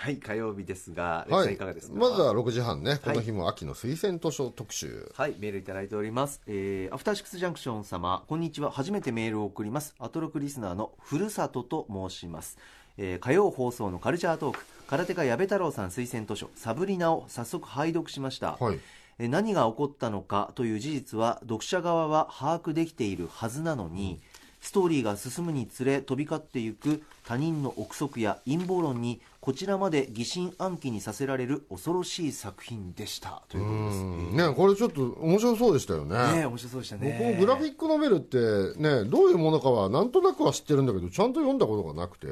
[0.01, 1.95] はい火曜日ですが、はいいかがですか？
[1.99, 6.41] まずは6時半ねこの日も秋の推薦図書特集はい、メールいただいております。
[6.47, 8.71] えー、アフターシックスジャンクション様、こんにちは。
[8.71, 9.95] 初めてメールを送ります。
[9.99, 12.57] アトロクリスナーのふるさとと申します。
[12.97, 18.57] えー火曜放送のカルチャートーク、空手家矢部太郎さん推薦図書、サブリナを早速拝読しました。
[18.59, 18.79] はい
[19.19, 24.19] えー何が起こったのかという事実は読者側は把握できているはずなのに、
[24.63, 33.43] ストーリーが進むにつれ飛び交っていく他人の憶測や陰謀論にこちらまで疑心暗鬼にさせられる恐ろしい作品でした。
[33.49, 33.97] ということです。
[33.99, 34.37] うん。
[34.37, 36.41] ねこれちょっと面白そうでしたよね。
[36.41, 37.17] ね面白そうでしたね。
[37.19, 38.37] 僕もグラフィックノベルって
[38.79, 42.27] ねどういうものかはなんとなくは知ってるんだけどちゃんと読んだことがなくて、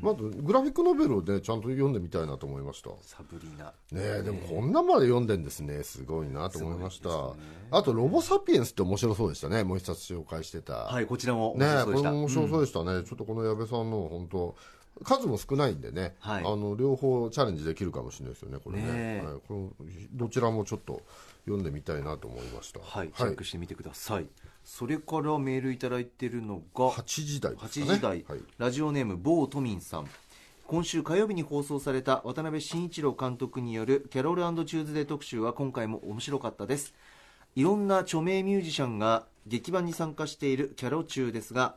[0.00, 2.90] まずグラフィックノベルをねちゃんと読んでみたいなと思いました。
[3.00, 3.64] サブリナ。
[3.66, 3.72] ね
[4.20, 5.82] えでもこんなまで読んでんですね。
[5.82, 7.08] すごいなと思いました、
[7.72, 9.64] あと「ロボサピエンス」って面白そうでしたね。
[9.64, 14.54] もう一冊紹介してた、はいこちらも面ね白そうでした、これも面白そうでしたね、ちょっとこの矢部さんの本当
[15.04, 16.44] 数も少ないんでね、はい。
[16.44, 19.22] あの両方チャレンジできるかもしれないですよねこれね。
[19.24, 19.70] はい、この
[20.12, 21.02] どちらもちょっと
[21.44, 22.80] 読んでみたいなと思いました。
[22.80, 24.26] はい、チェックしてみてください、
[24.64, 27.98] それからメールいただいてるのが8時台です8かね。
[27.98, 28.40] 時台、はい。
[28.58, 30.08] ラジオネーム某都民さん。
[30.66, 36.94] 今週火曜日に放送された渡辺慎一郎監督によるキャロルチューズデー特集は今回も面白かったです。
[37.54, 41.74] いろんな著名ミュージシャンが劇版に参加しているキャロチューですが、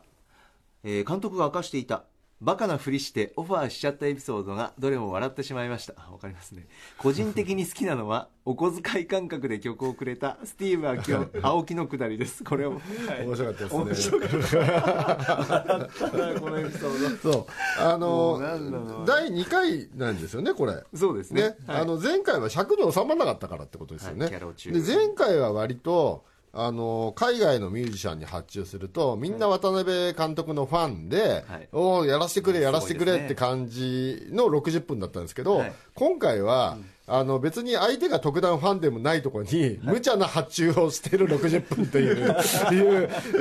[0.84, 2.04] えー監督が明かしていた
[2.46, 5.96] バカなふりしてオファーしちゃったエピソードがどれも笑ってしまいました。
[5.98, 6.68] あわかりますね。
[7.00, 12.44] 個人的に好きなのは お小遣い感覚で曲をくれたスティーブ・アキオ青木のくだりです。
[12.44, 12.78] これを、は
[13.20, 13.26] い。
[13.26, 13.84] 面白かったですね。
[13.84, 16.40] 面白かった。
[16.40, 17.46] このエピソードそう
[17.80, 20.84] あのう第2回なんですよねこれ。
[20.94, 21.42] そうですね。
[21.42, 21.82] ね、はい。
[21.82, 26.26] あの前回は尺に収まらなかったからってことですよね、はいキャロ中で前回は割と
[26.58, 31.68] あの海外のミュージシャンに発注するとみんな渡辺監督のファンで、はい。
[31.74, 35.74] おーやらせてくれやらせてくれって感じの60分だったんですけど、はい。
[35.94, 42.36] 今回は、あの別に相手が特段ファンでもないところに、無茶な発注をしてる60分という いう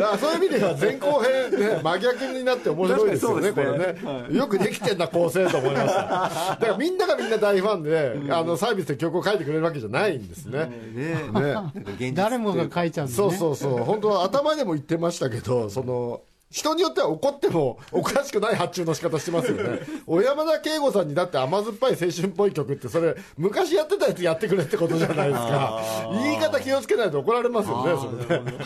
[0.05, 10.71] あそういう意味では前後編、ね、真逆になって面白いですよねこれ確かにそうですね、よくできてんな構成と思いました だからみんながみんな大ファンで、あのサービスで曲を書いてくれるわけじゃないんですね。
[10.95, 13.79] ね誰もが書いちゃうんだそうねそうそう。
[13.79, 16.21] 本当は頭でも言ってましたけどその
[16.55, 19.81] 人によっては怒ってもおかしくない発注の仕方してますよね。
[20.07, 25.83] 小山田圭吾さんにだって甘酸っぱい青春っぽい曲ってそれ昔やってたやつやってくれってことじゃないですか。
[26.13, 27.97] 言い方気をつけないと怒られますよね
[28.29, 28.55] それね。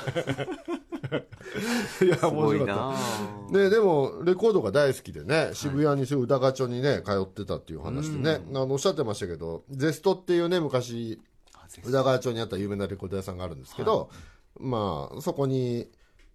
[2.05, 2.97] いや面白かなっ
[3.51, 3.59] た。
[3.59, 11.19] ね、でもレコードが大好きでね渋谷にそういう歌ガチョにね通ってたっていう話でね、あのおっしゃってましたけどゼストっていうね昔
[11.85, 14.11] 宇田川町にあった有名なレコード屋さんがあるんですけど、
[14.61, 15.89] まあそこに、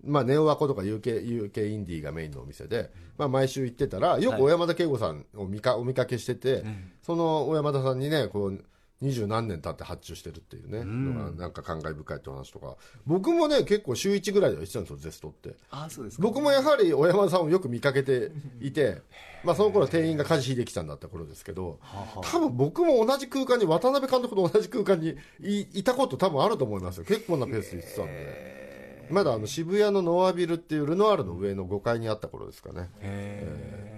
[0.03, 6.63] まあ、ネオワコとか UK, UK インディーがメインのお店で、まあ、毎週行ってたらよく小山田圭吾さんを見かお見かけしてて、
[7.01, 8.63] その小山田さんにねこう
[9.01, 12.77] 二十何年経って発注してるっていうね、のがなんか感慨深いって話とか。
[13.05, 15.55] 僕もね結構週1ぐらいでは行ってたんですよゼストって。
[15.71, 16.23] あそうですか。
[16.23, 19.01] 僕もやはり小山田さんをよく見かけていて、
[19.43, 21.79] まあ、その頃店員が梶秀樹さんだった頃ですけど
[22.21, 27.03] 多分僕も同じ空間に渡辺監督と同じ空間にいいたこと多分あると思いますよ。
[27.03, 28.72] 結構なペースで行ってたんで。
[29.13, 32.89] まだあの渋谷のノアビルっていうルノアールの上の5階にあった頃ですかね。
[32.99, 33.47] へ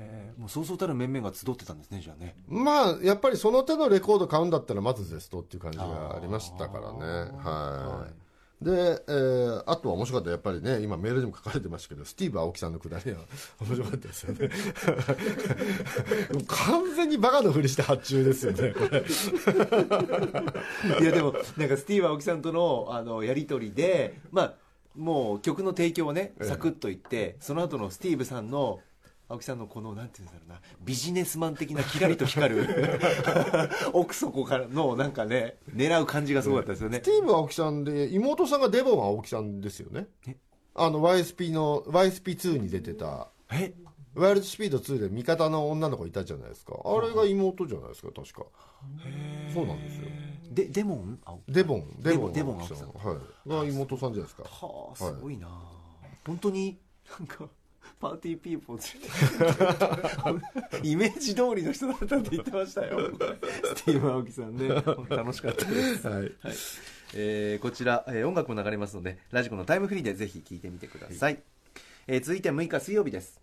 [0.01, 0.05] え
[0.37, 2.35] もうそうそうたる面々が集ってたんですねじゃあね。
[2.47, 7.31] まあやっぱりその手のレコード買うんだったらまずゼストっていう感じがありましたからね。
[7.41, 8.25] はい。
[8.61, 8.71] で、
[9.07, 13.19] えーあとは面白かったやっぱりね今メールでも書かれてましたけどスティーブ・青木さんのくだりは
[13.61, 14.49] 面白かったですよね。
[16.47, 19.03] 完全にバカのふりして発注ですよねこれ。
[21.01, 24.53] いやでもなんかスティーブ・青木さんとのあのやり取りでまあ
[24.95, 28.79] もう曲の提供をねサクッと言って、その後のスティーブさんの
[29.27, 32.99] 青木さんのこのなんていうんだろうなビジネスマン的なキラリと光る
[33.93, 36.99] 奥底からのなんかね狙う感じがすごかったですよね。
[36.99, 40.07] スティーブ・青木さんで妹さんがデボン青木さんですよね。
[40.75, 43.29] あの YSP の YSP2 に出てた。
[43.51, 43.73] え？
[44.15, 46.73] ワイルドスピード2で味方の女の子いたじゃないですか。
[46.85, 48.45] あれが妹じゃないですか確か。
[49.53, 50.07] そうなんですよ
[50.51, 51.19] でデモン？
[51.25, 52.91] 青木デボンデボンデボン青木さん。
[53.03, 53.49] 青はい。
[53.49, 54.43] が妹さんじゃないですか。
[54.43, 55.47] はあすごいな、
[56.25, 56.77] 本当に
[57.19, 57.47] なんか
[57.99, 63.11] パーティーピーポー連れてイメージ通りの人だったって言ってましたよ。
[63.75, 64.67] スティーブ・青木さんね。
[65.09, 66.07] 楽しかったです。
[66.07, 66.31] はい。
[67.13, 71.41] えーこちら、えー音楽も流れますのでラジコのタイムフリーでぜひ聴いてみてください、
[72.07, 73.39] えー続いて6日水曜日です。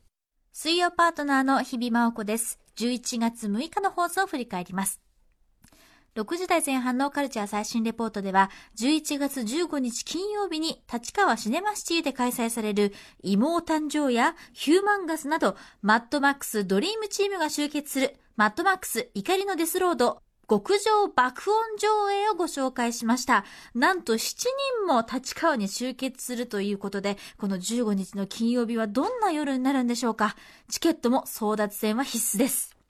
[0.53, 2.59] 水曜パートナーの日比麻音子です。
[2.77, 5.01] 11月6日の放送を振り返ります。
[6.15, 20.21] 6時台前半のカルチャー最新レポートでは、11月15日金曜日に立川シネマシティで開催される妹誕生やヒューマンガスなど、マッドマックスドリームチームが集結するマッドマックス怒りのデスロード
[20.51, 23.47] 極上爆音上映をご紹介しました。
[23.75, 30.37] なんと7人も立川に集結するということで、この15日の金曜日はどんな夜になるんでしょうか
[30.69, 32.82] チケットも争奪戦は必須です。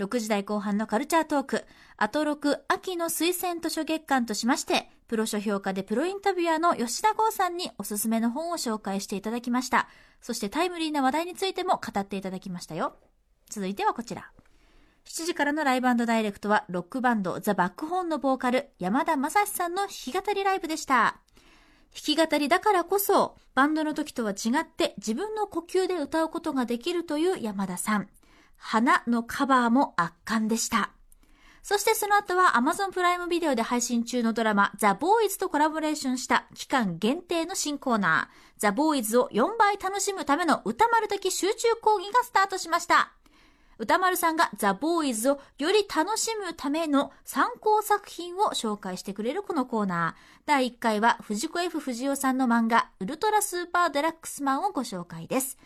[0.00, 1.64] 6時台後半のカルチャートーク、
[1.98, 9.88] アトロク秋の推薦図書月間としまして、プロ書評家でプロインタビュアーの吉田剛さんにおすすめの本を紹介していただきました。
[10.22, 12.96] そしてタイムリーな話題についても語っていただきましたよ。
[13.50, 14.30] 続いてはこちら。
[15.04, 21.18] 7時からのライブダイレクトはロックバンドザ・バックホーンのボーカル山田正史さんの弾き語りライブでした。
[21.92, 28.08] 弾き語りだからこそバンドの時とは違って自分の呼吸で歌うことができるという山田さん。
[28.60, 30.90] 花のカバーも圧巻でした。
[31.62, 43.12] そしてその後は Amazon プライムビデオで配信中のドラマザ・ボーイズとコラボレーションした期間限定の新コーナーザ・ボーイズを4倍楽しむための歌丸的集中講義がスタートしました。
[43.78, 50.40] 歌丸さんがザ・ボーイズをより楽しむための参考作品を紹介してくれるこのコーナー。
[50.44, 55.56] 第1回は藤子 F 不二雄さんの漫画ウルトラスーパーデラックスマンをご紹介です。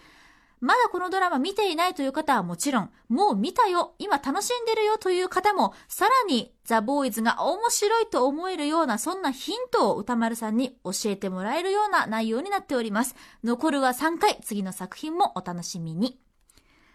[0.64, 13.14] まだこのドラマ見ていないという方はもちろん、もう見たよ、今楽しんでるよという方も、さらにザ・ボーイズが面白いと思えるような、そんなヒントを歌丸さんに教えてもらえるような内容になっております。
[13.44, 16.18] 残るは3回、次の作品もお楽しみに。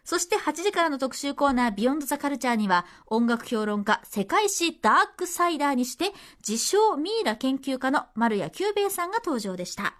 [0.03, 9.93] そして8時からの特集コーナービヨンドザカルチャーには音楽評論家世界史ダークサイダーにして自称ミイラ研究家の丸谷久兵衛さんが登場でした。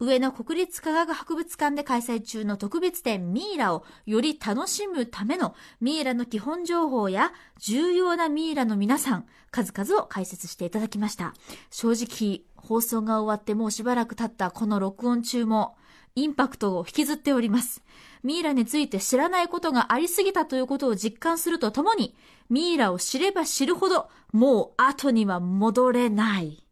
[0.00, 11.34] 上野国立科学博物館で開催中の特別展ミイラをより楽しむためのミイラの基本情報や重要なミイラの皆さん、数々を解説していただきました。
[11.70, 15.76] 正直、放送が終わってもうしばらく経ったこの録音中も、
[16.14, 17.82] インパクトを引きずっております。
[18.22, 22.14] ミイラについて知らないことがありすぎたということを実感するとともに、
[22.50, 26.67] ミイラを知れば知るほど、もう後には戻れない。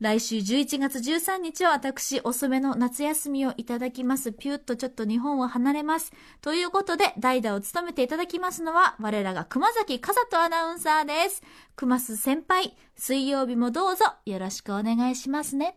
[0.00, 4.32] 来週11月13日は私遅めの夏休みをいただきます。
[4.32, 6.10] ピューッとちょっと日本を離れます。
[6.40, 11.42] ということで、代打を務めていただきますのは、我らが熊崎和人アナウンサーです。
[11.76, 15.76] 熊須先輩、水曜日もどうぞよろしくお願いしますね。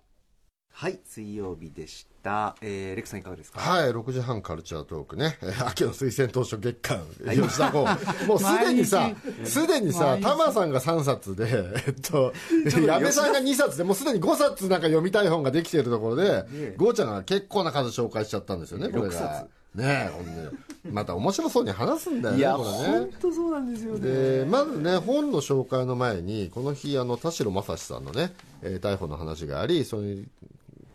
[0.75, 3.59] はい水曜日でした、えー、レクさんいかがですか？
[3.59, 7.85] はい、6時半カルチャートークね、えー 秋の推薦当初月間、吉田剛、
[8.27, 9.11] もうすでにさ、
[9.45, 11.47] すでにさ、タマさんが3冊で、
[11.85, 12.33] えっと、
[12.85, 19.21] 矢部さんが2冊で、もうすでに5冊なんか読みたい本ができているところで、ゴーちゃんが結構な数紹介しちゃったんですよね、これ6冊。
[19.21, 19.47] が。
[19.75, 20.49] ねえ、ほんで。
[20.91, 22.75] また面白そうに話すんだよね、いやこれね。
[22.99, 23.09] 本。
[23.21, 23.99] 当そうなんですよね。
[24.39, 28.33] でまずね本の紹介の前にこの日あの田代正史さんのね、
[28.63, 30.25] えー逮捕の話がありそれに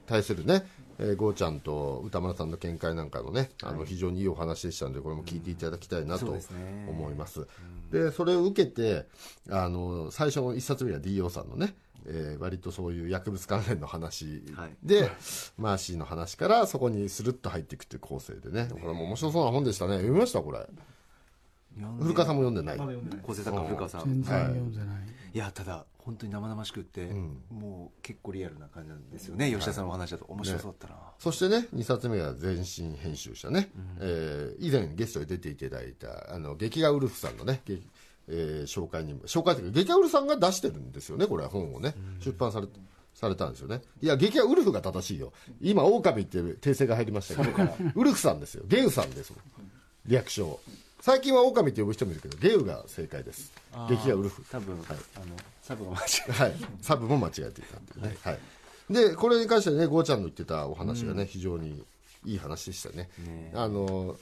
[0.08, 0.66] 対するね
[1.00, 6.26] えー、ゴーちゃんと歌丸さんの見解なんかのね、あの非常にいいお話でしたのでこれも聞いていただきたいなと
[6.88, 7.46] 思います、
[7.92, 9.06] でそれを受けて
[9.48, 11.74] あの最初の一冊目は DO さんのね
[12.06, 14.70] えー割とそういう薬物関連の話はい。
[14.82, 15.10] で、
[15.58, 18.68] マーシーの話からそこにスルッと入っていくっていう構成でね。
[18.70, 19.96] これも面白そうな本でしたね。
[19.96, 20.66] 読みましたこれ。
[22.00, 22.78] 古川さんも読んでない。
[23.22, 24.04] 構成作家古川さん。
[24.04, 24.86] 全然読んでない。
[25.34, 27.10] いやただ本当に生々しくって、
[27.50, 37.74] もう結構リアルな感じなんですよね、吉田さんのお話だと面白そうだったな、そしてね2冊目が前身編集者ね、えー以前ゲストで出ていただいたあの劇画ウルフさんのね、げ
[38.28, 42.66] えー紹介にも紹介というか劇画ウルフさんが出してるんですよねこれ本をね、出版され
[43.12, 43.82] されたんですよね。
[44.00, 45.32] いや劇画ウルフが正しいよ。
[45.60, 48.62] 今狼って訂正が入りましたけど ウルフさんですよ。
[48.66, 49.32] ゲウさんです
[50.06, 50.58] 略称
[51.00, 53.52] 最近は狼って呼ぶ人もいるけどゲウが正解です。
[53.88, 54.42] 劇画ウルフ。
[54.50, 54.86] 多分、はい。
[55.16, 55.26] あの
[55.62, 58.38] サブが間違えはい、サブも間違えていたんでね、はい、
[58.90, 61.84] でこれに関してねゴーちゃんの言ってたお話がね、非常に
[62.24, 63.10] いい話でしたね。
[63.18, 64.16] ねあの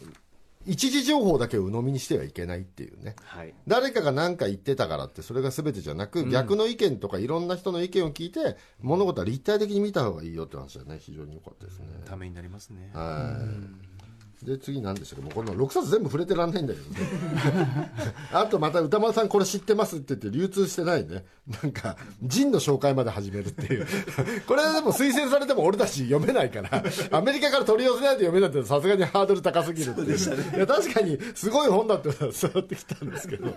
[0.67, 3.15] 一時情報だけを鵜呑みにしてはいけないっていうね。
[3.25, 3.55] はい。
[3.69, 10.99] 誰かが何か言ってたからってそれが全てじゃなく、逆の意見とかいろんな人の意見を聞いて物事は立体的に見た方がいいよって話はね。
[11.01, 12.91] 非常に良かったですね、ためになりますね。
[12.93, 13.96] はい
[14.43, 15.25] で次何でしたっけ？
[15.25, 17.93] もうこの6冊全部触れてらんないんだけどね。
[18.33, 21.25] あとまた歌丸さんこれ知ってますって言って流通してないね。
[21.63, 23.87] なんかジンの紹介まで始めるっていう。
[24.47, 26.85] これでも推薦されても俺たち読めないから。
[27.13, 30.57] アメリカから取り寄せないと読めないってさすがにハードル高すぎるっていう。
[30.57, 33.57] いや確かにすごい本だって伝わってきたんですけど。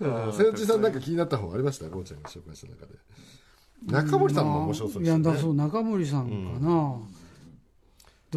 [0.00, 1.88] うん瀬内さんなんか気になった本ありました？
[1.88, 2.98] ゴーちゃんが紹介した中で。
[3.86, 5.24] 中森さんも面白そうですよね。
[5.24, 6.96] いやだそう中森さんかな、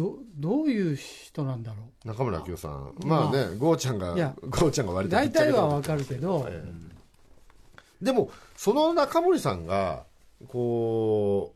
[0.00, 2.94] どどういう人なんだろ中村明夫さん。
[3.04, 5.44] まあねゴーちゃんがいやゴーちゃんが割うとぶっちゃけた。
[5.44, 8.04] 大体はわかるけど、ええ。
[8.04, 10.04] でもその中森さんが
[10.48, 11.54] こ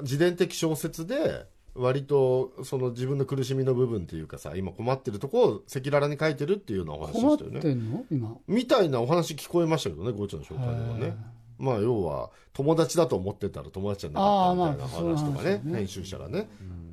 [0.00, 7.60] う自伝的小説で割とその自分の苦しみの部分っていうかさ今困ってるとこを赤裸々に書いてるっていうようなお話でしたよね。
[7.60, 8.04] てんの？
[8.10, 8.36] 今？
[8.48, 11.16] みたいなお話聞こえましたけどねゴーちゃんの紹介ではね。
[11.58, 15.76] まあ要は友達だと思ってたら友達じゃなかったみたいなあーまあ話とかねそういう話ね。
[15.76, 16.87] 編集者がね、うん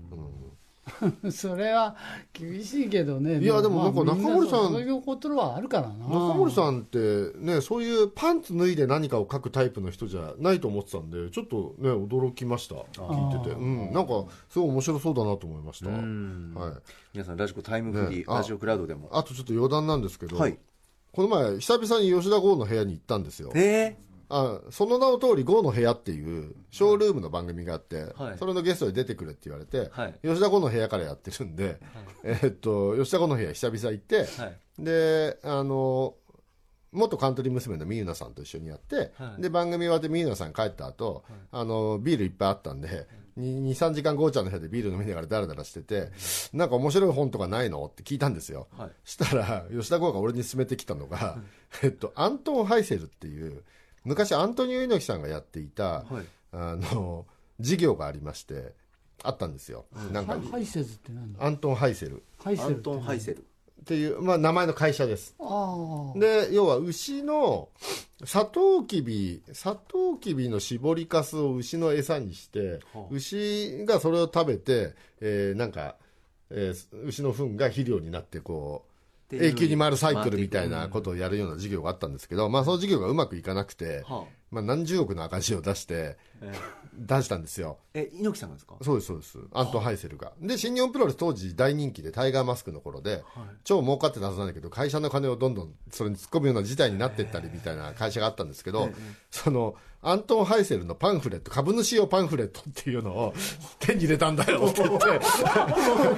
[1.31, 1.95] それは
[2.31, 3.39] 厳しいけどね。
[3.39, 6.07] いやでもなんかまあ中森さんそういうことはあるからな。
[6.07, 12.75] 中森さんってねそういうパンツ脱いで何かを書くタイプの人じゃないと思ってたんでちょっとね驚きました。
[12.75, 13.55] 聞いてて。
[13.55, 13.93] うん。
[13.93, 15.89] なんかすごい面白そうだなと思いました。
[15.89, 16.01] はい。
[17.13, 18.25] 皆さんラジコタイムフリー、ね。
[18.27, 19.09] あラジオクラウドでも。
[19.11, 20.57] あとちょっと余談なんですけど、はい。
[21.11, 23.51] この前久々に吉田剛の部屋に行ったんですよ。
[23.55, 23.97] え
[24.29, 28.37] あその名の通り剛の部屋っていうショールームの番組があって、はい。
[28.37, 30.15] それのゲストで出てくれって言われて、はい。
[30.23, 31.79] 吉田剛の部屋からやってるんで、
[32.23, 34.27] えーっと吉田剛の部屋久々行って、
[34.79, 36.15] であの
[36.91, 39.41] 元カントリー娘のミユナさんと一緒にやって、はい。
[39.41, 43.07] で番組終わってミユナさん帰った後、あのビールいっぱいあったんで
[43.37, 46.09] 23時間ゴーちゃんの部屋でビール飲みながらダラダラしてて
[46.53, 48.91] なんか面白い本とかないのって聞いたんですよ、はい。
[49.03, 51.37] したら吉田剛が俺に勧めてきたのが、
[51.83, 53.63] えっと、アントン・ハイセルっていう
[54.05, 56.25] 昔アントニオ猪木さんがやっていた、はい。
[56.53, 57.25] あの
[57.59, 58.73] 事業がありまして
[59.23, 60.39] あったんですよ、なんか。
[60.51, 61.43] ハイセズってなんだ？
[61.43, 63.41] アントン・ハイセルハイセルってアントン・ハイセルっ
[63.85, 65.35] ていう、まあ、名前の会社です。
[66.15, 67.69] で要は牛の
[68.23, 73.07] サトウキビサトウキビの搾りかすを牛の餌にして、はあ。
[73.11, 75.95] 牛がそれを食べて、えーなんか、
[76.49, 78.91] えー牛の糞が肥料になってこう
[79.31, 86.53] 永久に回るサイクルみたいなことをやるような事業があったんですけど、まあ、その事業がうまくいかなくて、はあまあ、何十億の赤字を出してえ
[86.97, 87.77] 出したんですよ。
[87.93, 88.75] ーえ猪木さんがですか？
[88.81, 89.37] そうですそうです。
[89.53, 90.31] アントン・ハイセルが。
[90.39, 93.21] で新日本プロレス当時大人気でタイガーマスクの頃で、
[93.65, 98.89] 超儲かってたはずなんだけど会社の金をどんどんそれに突っ込むような事態になっていったりみたいな会社があったんですけど、
[99.29, 99.75] その
[100.07, 103.33] アントン・ハイセルのパンフレット株主用パンフレットっていうのを
[103.79, 105.05] 手に入れたんだよって言って。
[105.05, 105.09] こ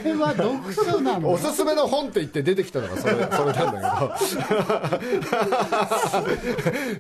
[0.04, 1.32] れは読書なの？
[1.32, 4.28] おすすめの本って言って出てきたのがそれ それなんだけ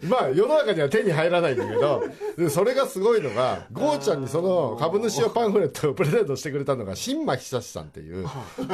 [0.01, 0.07] ど。
[0.07, 2.03] まあ世の中には手に入らないんだけど。
[2.37, 8.25] でそれがすごいのがゴーちゃんにその株主用パンフレットをプレゼントしてくれたのが新間久志さんっていう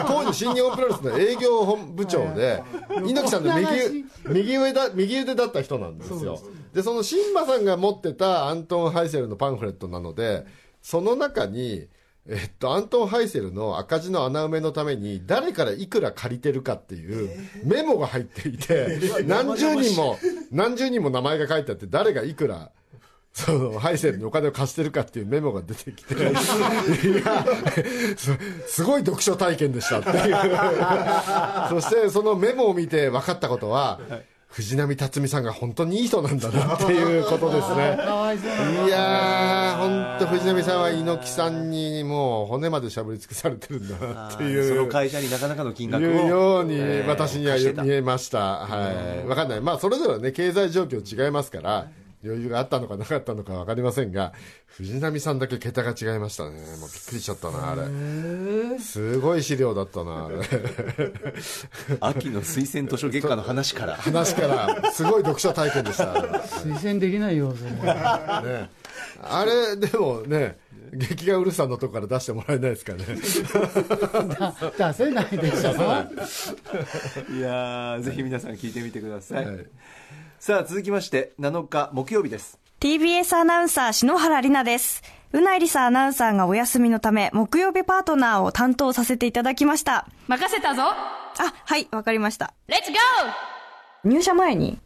[0.05, 2.61] 当時新日本プロレスの営業本部長で
[2.97, 6.39] 猪木さんの右右上だ右腕だった人なんですよ
[6.74, 10.45] でその新間さんが持ってたアントン・ハイセルのパンフレットなので
[10.82, 11.88] その中に
[12.26, 17.30] えっと、アントン・ハイセルの赤字の穴埋めのために誰からいくら借りてるかっていう
[17.65, 18.97] メモが入っていて、
[19.28, 20.17] 何十人も、
[20.49, 22.71] 何十人も名前が書いてあって、誰がいくら、
[23.34, 26.34] その、ハイセルにお金を貸してるかっていうメモが出てきて、いや、
[28.15, 28.32] す
[28.67, 31.82] すごい読書体験でしたっていう。
[31.82, 33.99] そして、そのメモを見て分かったことは、
[34.53, 37.97] 藤波辰巳さんが本当にいい人なんだなっていうことですね。
[38.85, 44.69] いやー、本当藤波さんは猪木さんにもう骨までしゃぶり尽くされてるんだなっていう。
[44.69, 48.39] その会社になかなかの金額をいうようにえー私には見えました。
[48.67, 49.27] はい。
[49.27, 49.61] わかんない。
[49.61, 51.87] まあ、それぞれね、経済状況違いますから、
[52.24, 54.34] 余裕があったのかなかったのかわかりませんが、
[54.67, 56.51] 藤波さんだけ桁が違いましたね。
[56.51, 58.80] もうびっくりしちゃったな、あれ。
[58.80, 60.38] すごい資料だったな、あれ。
[61.99, 66.13] 秋の推薦図書月間の話から話から、すごい読書体験でした。
[66.13, 68.69] 推薦できないよそれね、
[69.21, 70.57] あれ、でもね、
[70.95, 73.05] 劇画ウルフさんのとこから出してもらえないですかね。
[74.77, 75.71] 出せないでしょ
[77.33, 79.65] いやーぜひ皆さん聞いてみてください、はい
[80.39, 85.03] さあ続きまして7日木曜日です TBS アナウンサー篠原里奈です。
[85.31, 90.05] うないりさアナウンサーがお休みのため、木曜日パートナーを担当させていただきました。
[90.27, 90.93] 任せたぞあ、
[91.63, 92.53] はい、わかりました。
[92.67, 92.97] レッツゴ
[94.03, 94.79] 入社前に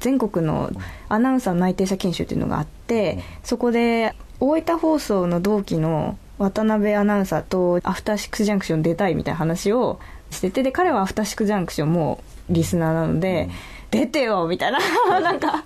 [0.00, 0.72] 全国の
[1.08, 4.16] アナウンサー内定者研修っていうのがあって、そこで
[4.46, 13.48] 大分放送の同期の渡辺アナウンサーとアフターシックスジャンクション出たいみたいな話をしてて、で、彼はアフターシックスジャンクションもリスナーなので、
[13.90, 14.78] 出てよみたいな、
[15.20, 15.64] なんか、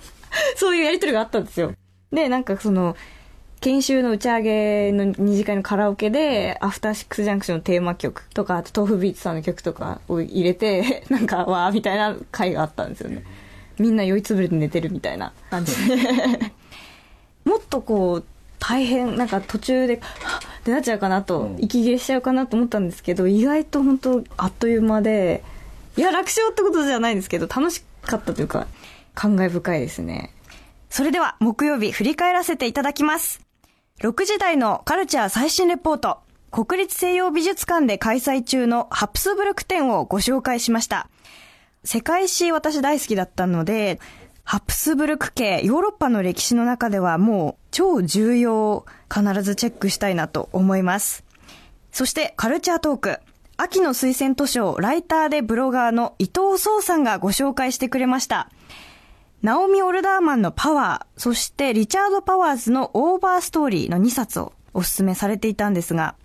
[0.55, 1.73] そういうやりとりがあったんですよ。
[2.13, 2.95] で、なんかその、
[3.59, 13.25] 研修の打ち上げの二次会のカラオケで、アフターシックスジャンクションのテーマ曲とか、あと豆腐ビーツさんの曲とかを入れて、 なんか、わーみたいな回があったんですよね。
[13.77, 15.97] みんな酔いつぶれて寝てるみたいな感じで。
[17.43, 18.25] もっとこう、
[18.59, 25.43] 大変、なんか途中で、はっってなっちゃうかなと、息切れしちゃうかなと思ったんですけど、意外と本当あっという間で、
[25.97, 28.67] いや、楽勝ってことじゃないんですけど、楽しかったというか、
[29.15, 30.33] 感慨深いですね。
[30.89, 33.41] それでは、木曜日振り返らせていただきます。
[34.01, 36.19] 6時台のカルチャー最新レポート。
[36.51, 41.09] 国立西洋美術館で開催中のハプスブルク展をご紹介しました。
[41.83, 43.99] 世界史私大好きだったので、
[44.51, 51.23] ハプスブルク系ヨーロッパの歴史の中ではもう超重要必ずチェックしたいなと思います。
[51.91, 53.19] そしてカルチャートーク。
[53.57, 58.49] 秋の推薦図書をライターでブロガーの伊藤壮さんがご紹介してくれました。
[59.43, 66.15] ナオミ・オルダーマンのパワー、そしてリチャード・パワーズのオーバーストーリーの2冊をお勧めされていたんですが、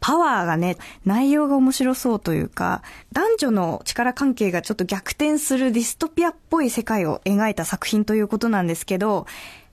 [0.00, 2.82] パワーがね、内容が面白そうというか、
[3.12, 9.26] 男女の力関係がちょっと逆転するディストピアっぽい世界を描いた作品ということなんですけど、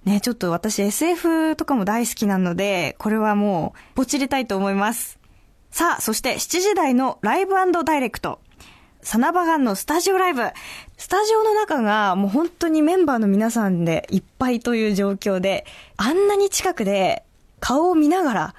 [0.05, 5.19] ね、ちょっと私 SF とかも大好きなので、これはもう、ポチりたいと思います。
[5.71, 7.53] さあ、そして7時台のライブ
[7.83, 8.39] ダイレクト。
[9.01, 10.41] サナバガンのスタジオライブ。
[10.97, 15.65] スタジオの中がもう本当にメンバーの皆さんでいっぱいという状況で、
[15.95, 17.23] あんなに近くで
[17.59, 18.55] 顔を見ながら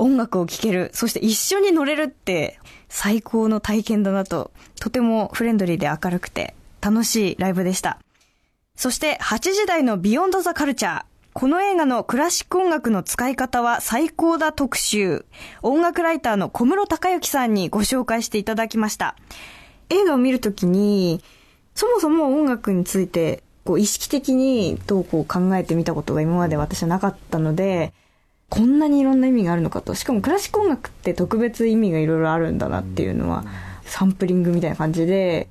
[0.00, 7.98] 音楽を聴ける、そして一緒に乗れるって最高の体験だなと、とてもフレンドリーで明るくて楽しいライブでした。
[8.76, 11.04] そして8時台のビヨンドザカルチャー。
[11.34, 15.26] この映画のクラシック音楽の使い方は最高だ特集。
[15.62, 19.16] 音楽ライターの小室孝之さんにご紹介していただきました。
[19.90, 21.22] 映画を見るときに、
[21.74, 27.92] そもそも音楽について、こう意識的にどうこう考えてみたことが今まで私はなかったので、
[28.50, 29.94] こんなにいろんな意味があるのかと。
[29.94, 33.44] しかもクラシック音楽って特別意味がいろいろあるんだなっていうのは、
[33.84, 35.48] サンプリングみたいな感じで、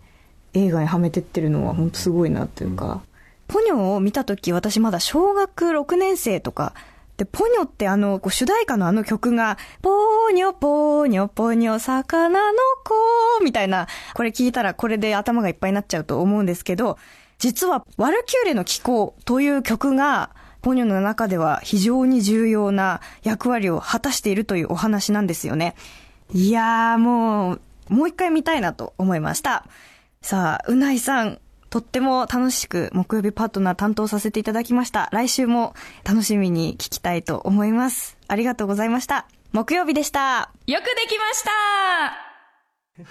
[0.54, 3.02] 映画にはめてってるのは本当すごいなっていうか、
[3.48, 6.74] ポニョを見たとき私まだ小学6年生とか、
[7.18, 16.98] で、ポニョってあの、主題歌のあの曲が、ポーニョポーニョポニョ魚の子みたいな、これ聞いたらこれで頭がいっぱいになっちゃうと思うんですけど、
[17.38, 20.30] 実は、ワルキューレの気候という曲が、
[20.62, 25.76] ポニョの中では非常に重要な役割を果たしているというお話なんですよね。
[26.34, 29.66] いやーもう、もう一回見たいなと思いました。
[30.22, 31.40] さあ、うないさん、
[31.70, 35.10] とっても楽しく木曜日パートナー担当させていただきました。
[35.12, 38.18] 来週も楽しみに聞きたいと思います。
[38.28, 39.28] ありがとうございました。
[39.52, 40.52] 木曜日でした。
[40.68, 42.29] よくできました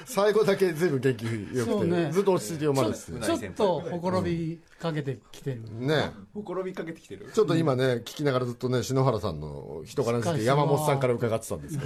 [0.05, 2.13] 最後だけ全部元気よくて、ね。
[2.13, 2.65] ずっと落ち着いて。
[2.67, 5.63] 読まれててちょっとほころびかけてきてる。
[5.79, 6.11] ね。
[6.35, 7.31] ほころびかけてきてる。
[7.33, 11.85] ちょっと今ね、聞きながらずっとね、篠原さんの人柄について山本さんから伺ってたんですけ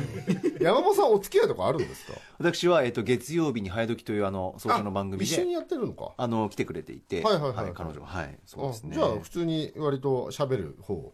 [0.58, 2.12] ど、 山本さんお付き合いとかあるんですか？
[2.38, 6.12] 私は、えっと、月曜日に早時というあの早朝の番組で一緒にやってるのか？
[6.16, 8.22] あの来てくれていて、はいはいはい彼女は。
[8.24, 8.90] いそうですね。
[8.92, 11.12] あじゃあ普通に割と喋る方。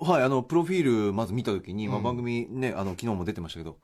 [0.00, 3.76] はいあのプロフィールまず見た時に、まあ、番組ねあの昨日も出てましたけど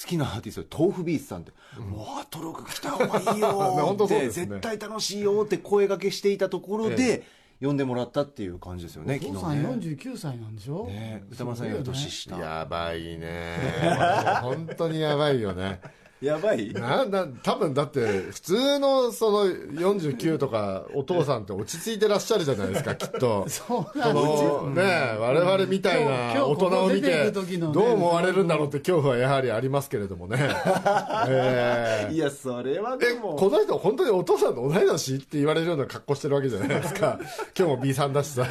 [0.00, 4.30] 好きなアーティスト豆腐ビーツさんって「もうアートロック来た方がいいよ」っ て、ね。
[4.30, 7.22] 絶対楽しいよって声掛けしていたところで、
[7.60, 9.96] 呼んでもらったっていう感じですよねお父さん昨日ね。
[9.96, 10.86] 49歳なんでしょ？
[10.88, 12.36] ね歌丸さんより年下。
[12.38, 13.56] やばいね。
[14.42, 15.80] 本当にやばいよね。
[16.22, 23.44] やばいな、な、多分だって、普通のその49とかお父さんって落ち着いてらっしゃるじゃないですか、 きっと。
[23.48, 30.38] そうなんですね我々みたいな今日大人を見ててる時のねどう思われるんだろうって恐怖はやはりありますけれどもね。
[31.28, 37.18] えーいやそれはでえ、もこの人本当にお父さんと同い年って言われるような格好してるわけじゃないですか。
[37.58, 38.44] 今日も B さんだしさ。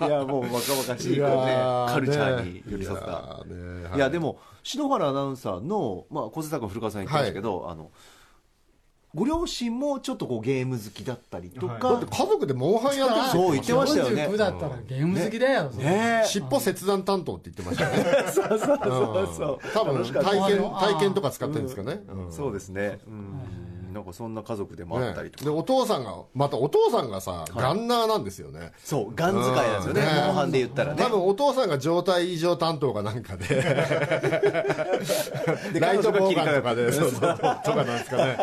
[0.00, 7.90] いやもう若々しいねカルチャーに寄り添ったいやーねいやでも篠原アナウンサーの、まあ、小瀬坂古川さん言ってましたけど、あの
[9.14, 13.24] ご両親もちょっとこうゲーム好きだったりとか、だって家族でモンハンやってるん。
[13.30, 14.26] そう言ってましたよね。
[14.28, 15.70] 49だったらゲーム好きだよ。
[15.70, 16.22] ね。
[16.24, 18.30] え尻尾切断担当って言ってましたね。
[18.30, 20.30] そうそうそうそう多分楽しかった。
[20.30, 22.02] 体験、体験とか使ってるんですかね。
[22.06, 22.32] うん。
[22.32, 23.40] そうですね、うん、
[23.92, 28.72] なんかそんな家族でもあったりとか、ねでお父さんがまたお父さんがさ、ガンナーなんですよね。
[28.84, 30.00] そうガン使いなんですよね。
[30.00, 30.06] うん。
[30.26, 31.02] モンハンで言ったらね。
[31.02, 33.46] 多分お父さんが状態異常担当かなんかで。
[35.72, 38.36] でライトボーガンとかでそうそうとかなんですかね。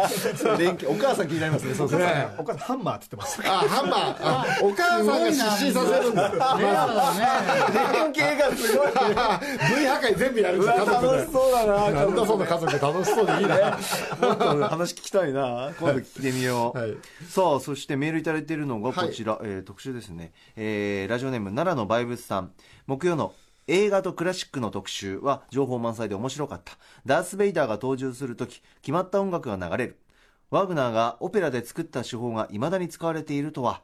[0.87, 1.73] お母さん気になりますね。
[1.75, 1.99] そうそう。
[1.99, 3.41] ねお母さんハンマーって言ってます。
[3.45, 4.15] あハンマー。
[4.21, 6.31] あお母さんが失神させるんだ。
[7.93, 8.87] 連携がすごい。
[8.95, 9.01] V
[9.87, 11.91] 破壊全部やるんですよ楽しそうだな。
[12.45, 12.79] 家族。
[12.79, 13.77] 楽しそうでいいな。
[14.21, 16.97] もっと話聞きたいな今度聞いてみよう、はい。
[17.27, 22.51] さあそしてメールいただいているのがこちら、えー特集ですね、えーラジオネーム奈良のバイブスさん。
[22.87, 23.33] 木曜の
[23.67, 26.77] 映画とクラシックの特集は情報満載で面白かった。
[27.05, 29.99] ダース・ベイダーが登場するとき決まった音楽が流れる。
[30.51, 33.81] ワグナーがオペラで作った手法が未だに使われているとは。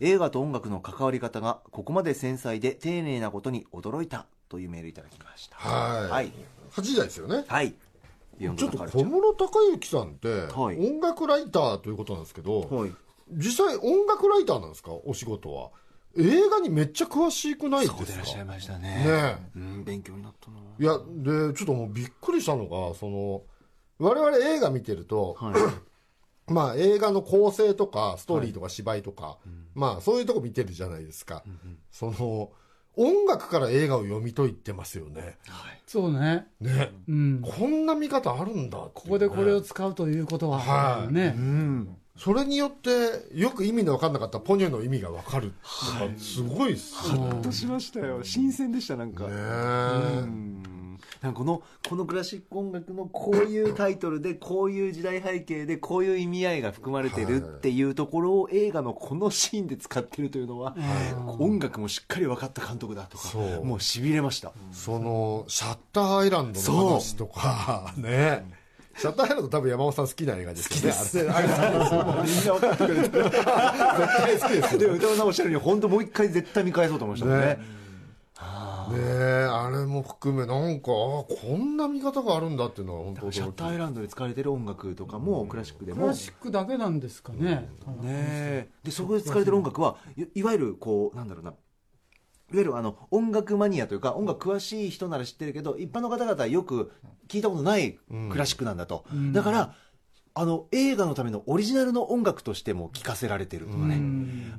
[0.00, 4.26] 映画と音楽の関わり方がここまで繊細で丁寧なことに驚いた。
[4.48, 5.56] というメールいただきました。
[5.56, 6.10] はい。
[6.10, 6.32] はい、
[6.70, 7.44] 8時台ですよね。
[7.48, 7.74] はい、
[8.38, 10.78] ちょっと小室孝之さんってはい。
[10.78, 12.92] 音楽ライターということなんですけど、はい。
[13.32, 14.92] 実際音楽ライターなんですか？
[15.04, 15.70] お仕事は。
[16.16, 17.98] 映画にめっちゃ詳しくないですか？
[17.98, 18.88] そうでいらっしゃいましたね。
[19.04, 20.58] ねうん勉強になったな。
[20.78, 20.98] いや
[21.48, 23.42] でちょっともうびっくりしたのがその
[23.98, 25.54] 我々映画見てると、はい。
[26.52, 29.38] まあ映画の構成とかストーリーとか芝居とか、
[29.74, 31.42] まあそういうとこ見てるじゃないですか、
[31.90, 32.50] その
[32.96, 35.36] 音楽から映画を読み解いてますよね。
[35.86, 36.46] そうね。
[36.60, 37.42] ね、うん。
[37.42, 41.12] こんな見方あるんだねここでこれを使うということは、はい。
[41.12, 41.34] ね。
[42.16, 42.90] それによって
[43.34, 48.22] よく意味の分かんなかったポニョの意味が分かるとかすごいっすよねとしましたよ。
[48.22, 49.24] 新鮮でしたなんか。
[49.24, 50.74] ねうん。
[51.20, 60.76] なんかこのこのクラシック音楽のこういうタイトルでこういう時代背景でこういう意味合いが含まれてるっていうところを映画のこのシーンで使ってるというのは、
[61.38, 68.63] 音楽もしっかり分かった監督だとかもうしびれました、そのシャッターアイランドの話とかね
[68.96, 70.96] シャッターアイランド多分山本さん好きな映画ですよね。
[70.96, 71.30] 好きです。
[71.30, 77.46] あれあれ好きですみんな分かってくれてる絶対好きですよで歌尾さんおっしゃるように本当もう一回絶対見返そうと思いましたもんね。
[77.46, 77.84] ね。
[78.90, 81.26] ねえあれも含めなんかあこ
[81.56, 86.02] んな見方があるんだっていうのは本当シャッターアイランドで使われてる音楽とかもクラシックでも。
[86.02, 87.68] クラシックだけなんですかね、ね
[88.02, 88.68] え。
[88.82, 91.54] でそこで使われてる音楽はいいわゆるこうなんだろうな
[92.54, 96.92] いわゆるあの音楽マニアというか音楽詳しい人なら知ってるけど一般の方々はよく
[97.26, 97.98] 聞いたことない
[98.30, 99.74] クラシックなんだと、だから
[100.34, 104.00] あの映画のためのオリジナルの音楽としても聴かせられてるとかね、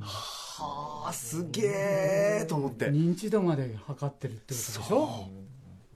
[0.02, 2.90] はあすげえと思って。
[2.92, 5.30] 認知度まで測ってるってことでしょ？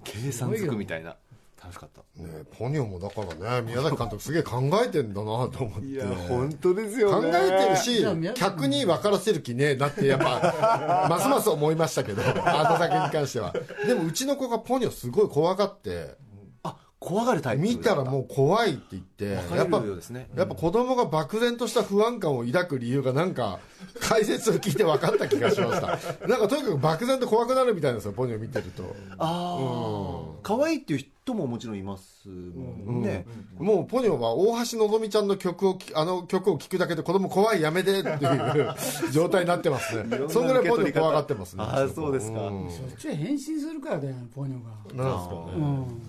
[0.05, 1.17] 計算づくみたいな
[1.61, 2.01] 楽しかった。
[2.21, 5.85] ねえポニョもだからね宮崎監督すげえ考えてんだなと思って。
[5.87, 8.05] いや本当ですよ考ねえてるし
[8.35, 9.75] 客に分からせる気ねえ。
[9.75, 13.53] なってやっぱ ますます思いましたけどあの酒に関しては。
[13.85, 16.15] でもうちの子がポニョすごい怖がって
[16.63, 20.29] あ怖がるタイプ見たらもう怖いって言ってやっぱるようですね。
[20.35, 23.59] やっぱ子供が漠然とした不安感を抱く理由がなんか
[24.01, 26.27] 解説を聞いて分かった気がしました。
[26.27, 28.83] なんかとにかく漠然と怖くなるみたいなんですよポニョ見てると。
[29.17, 33.25] ああ可愛いっていう人ももちろんいますもんね、
[33.57, 38.75] もうポニョは大橋のぞみちゃんの曲をきあの曲を聴くだけで子供怖いやめてっていう
[39.11, 40.17] 状態になってますね。
[40.29, 41.63] そんぐらいポニョ怖がってますね。
[41.63, 42.39] あーそうですか。
[42.49, 42.69] ん。
[42.69, 45.03] そっちへ変身するからだよポニョが。
[45.03, 45.41] なんですかね。
[45.55, 46.01] うん。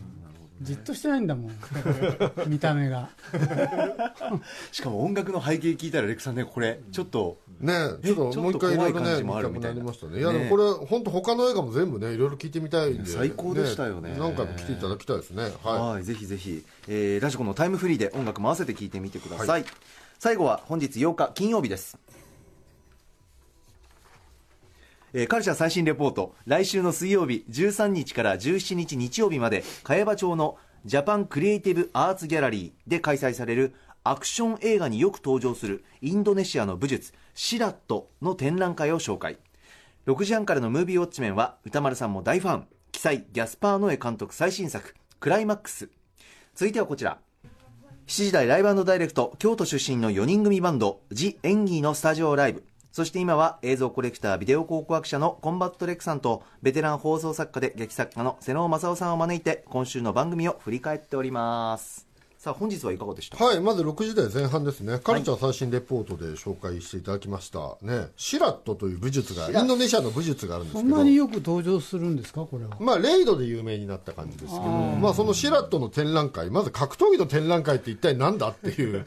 [0.62, 1.52] じっとしてないんだもん。
[2.46, 3.08] 見た目が。
[4.72, 10.18] しかも音楽の背景聞いたらレクさんねこれちょっとねちょっともう一回いろいろね見たくなりましたね。
[10.18, 13.10] いやでもこれ本当他の映画も全部ねいろいろ聞いてみたいんで。
[13.10, 14.16] 最高でしたよね。
[14.18, 15.52] 何回も来ていただきたいですね。
[15.62, 19.64] ははい、ぜひぜひ、えーラジコのタイムフリーで音楽も合わせて聞いてみてください、
[20.18, 21.98] 最後は本日8日金曜日です。
[25.12, 26.34] えーカルチャー最新レポート。
[26.46, 30.56] 来週の水曜日13日から17日日曜日まで茅場町の
[30.86, 39.38] ジャパンクリエイティブアーツギャラリーで開催されるアクション映画によく登場するインドネシアの武術シラットの展覧会を紹介。
[40.06, 42.66] 6時半からのムービーウォッチメンは宇多丸さんも大ファン。
[42.92, 45.88] 鬼才ギャスパー・ノエ監督最新作クライマックス。
[46.54, 47.18] 続いてはこちら。
[48.08, 52.62] 7時台ライブダイレクト京都出身の4人組バンドジ・エンジーのスタジオライブ。
[52.92, 62.09] そして今は映像コレクタービデオ考古学者のコンバット RECさんとベテラン放送作家で劇作家の妹尾匡夫さんを招いて今週の番組を振り返っております。
[62.40, 63.44] さあ本日はいかがでした？
[63.44, 64.98] はいまず6時台前半ですね。
[65.04, 67.76] カルチャー最新レポートで紹介していただきました。
[67.82, 70.88] ねシラットという武術がインドネシアの武術があるんですけど。
[70.88, 72.78] そんなによく登場するんですかこれは。
[72.80, 79.04] まあ、レイドで有名になった感じですけど、まあ、そのシラットの展覧会、まず格闘技の展覧会って一体なんだっていう、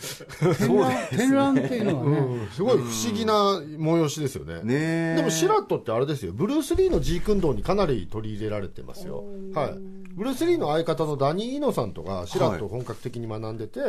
[0.60, 4.58] 展覧展覧っていうのはね、うんすごい不思議な催しですよね。
[4.58, 5.16] ねえ。
[5.18, 9.24] でもシラットってあれですよ、ブルース・リーのジークンドーにかなり取り入れられてますよ。
[9.56, 10.03] はい。
[10.16, 13.80] ブルース・リーの相方のダニー・イノさんとかシラットを本格的に学んでて、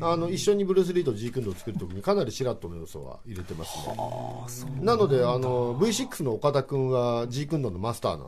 [0.00, 3.64] あの一緒にブルース・リーとジークンドーを作るときにかなりシラットの要素は入れてま
[4.48, 4.72] すね。
[4.80, 8.24] なのであの V6 の岡田君はジークンドーのマスターな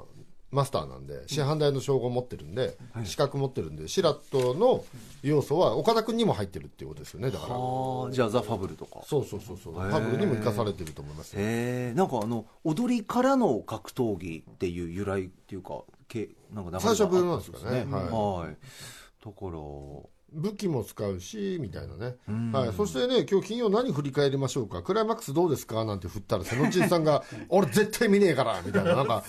[0.51, 4.85] マスターなんで師範代の称号を持ってるんで、資格持ってるんでシラットの
[5.23, 8.13] 要素は岡田君にも入ってるっていうことですよねだから。
[8.13, 9.01] じゃあザ・ファブルとか。
[9.07, 9.75] そうそうそうそう。
[9.75, 11.41] ファブルにも生かされてると思いますよ。
[11.41, 17.85] へえんかあの踊りからの格闘技っていう由来っていうかけなんか最初はブルーなんですかね。
[17.89, 18.57] はい。
[19.25, 19.53] だから
[20.33, 22.15] 武器も使うしみたいなね、
[22.53, 24.81] はい、そしてね今日金曜何振り返りましょうか。
[24.83, 25.85] クライマックスどうですか？
[25.85, 28.95] なんて振ったら瀬野千さんが「俺絶対見ねえから」みたいな。
[28.97, 29.23] なんかはい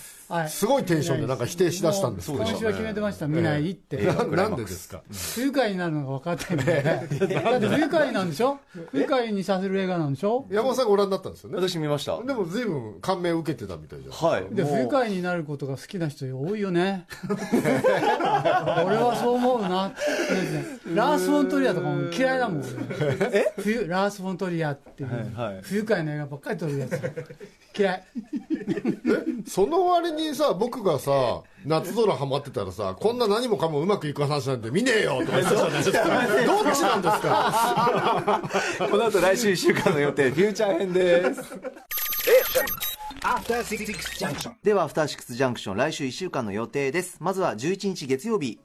[0.49, 3.27] すごいテンションでなんか否定しだしたんですけど今週は決めてました。
[3.27, 5.01] 見ないって、ななんでですか？
[5.35, 8.59] 不愉快になるのが分かってる んで、だって不愉快なんでしょ？
[8.91, 10.45] 不愉快にさせる映画なんでしょ？
[10.49, 11.57] 山本さんがご覧になったんですよね？
[11.57, 12.21] 私見ました。
[12.23, 14.45] でも随分感銘を受けてたみたいじゃんはい。
[14.55, 17.05] で不愉快になることが好きな人多いよね。
[17.31, 19.91] 俺はそう思うな
[20.93, 22.63] ラース・フォントリアとかも嫌いだもん。
[22.99, 25.09] 俺冬ラース・フォントリアっていう、
[25.63, 26.99] 不愉快な映画ばっかり撮るやつ。
[27.77, 28.03] 嫌い
[29.47, 36.05] その割にさ僕がさ夏空ハマってたらさこんな何もかもうまくいく話なんて見ねえよとか言ってたじゃないですか
[36.45, 38.41] どっちなんですか？
[38.89, 41.41] この後来週1週間の予定フューチャー編です。
[44.63, 47.17] ではアフターシックスジャンクション来週1週間の予定です。
[47.19, 48.59] まずは11日月曜日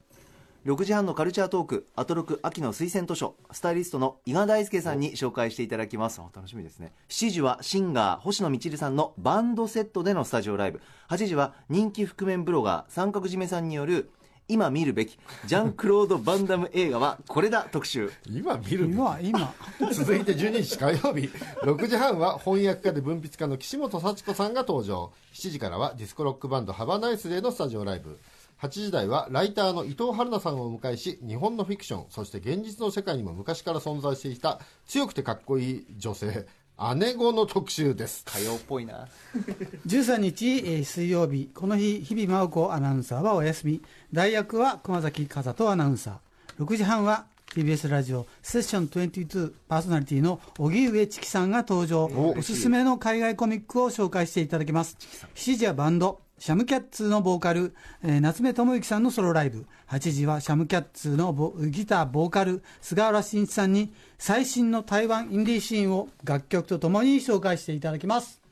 [0.66, 6.20] 6時半のカルチャートークアトロク秋の推薦図書スタイリストの伊賀大輔さんに紹介していただきます。
[6.20, 6.92] お楽しみですね。
[7.08, 10.80] 7時はシンガー星野みちるさんのバンドセットでのスタジオライブ。
[11.08, 14.10] 8時は人気覆面ブロガー三角締めさんによる
[14.48, 18.10] 今見るべきジャンクロード・バンダム映画はこれだ特集。
[18.28, 18.96] 今見るべき？
[18.96, 19.54] 今今。
[19.92, 21.30] 続いて12日火曜日。
[21.62, 25.12] 6時半は翻訳家で文筆家の岸本佐知子さんが登場。
[25.32, 28.18] 7時からはディスコロックバンドハバナイスデーのスタジオライブ
[28.61, 36.46] 8時台はライターの伊藤春奈さんをお迎えし日本のフィクションそして現実の世界にも昔から存在していた強くてかっこいい女性
[36.94, 38.22] 姉御の特集です。
[38.26, 39.09] 火曜っぽいな。
[39.88, 43.82] 13日、えー水曜日この日日比麻音子アナウンサーはお休み。
[44.12, 46.62] 代役は熊崎風斗アナウンサー。
[46.62, 52.11] 6時半は TBS ラジオセッション22パーソナリティの荻上チキさんが登場。
[52.36, 54.98] おすすめの海外コミックを紹介していただきます。
[55.34, 57.74] 7時はバンドシャムキャッツのボーカル、
[58.05, 59.64] えー夏目智之さんのソロライブ。
[59.89, 68.43] 8時はシャムキャッツのボギターボーカル菅原慎一さんに最新の台湾インディーシーンを楽曲とともに紹介していただきます。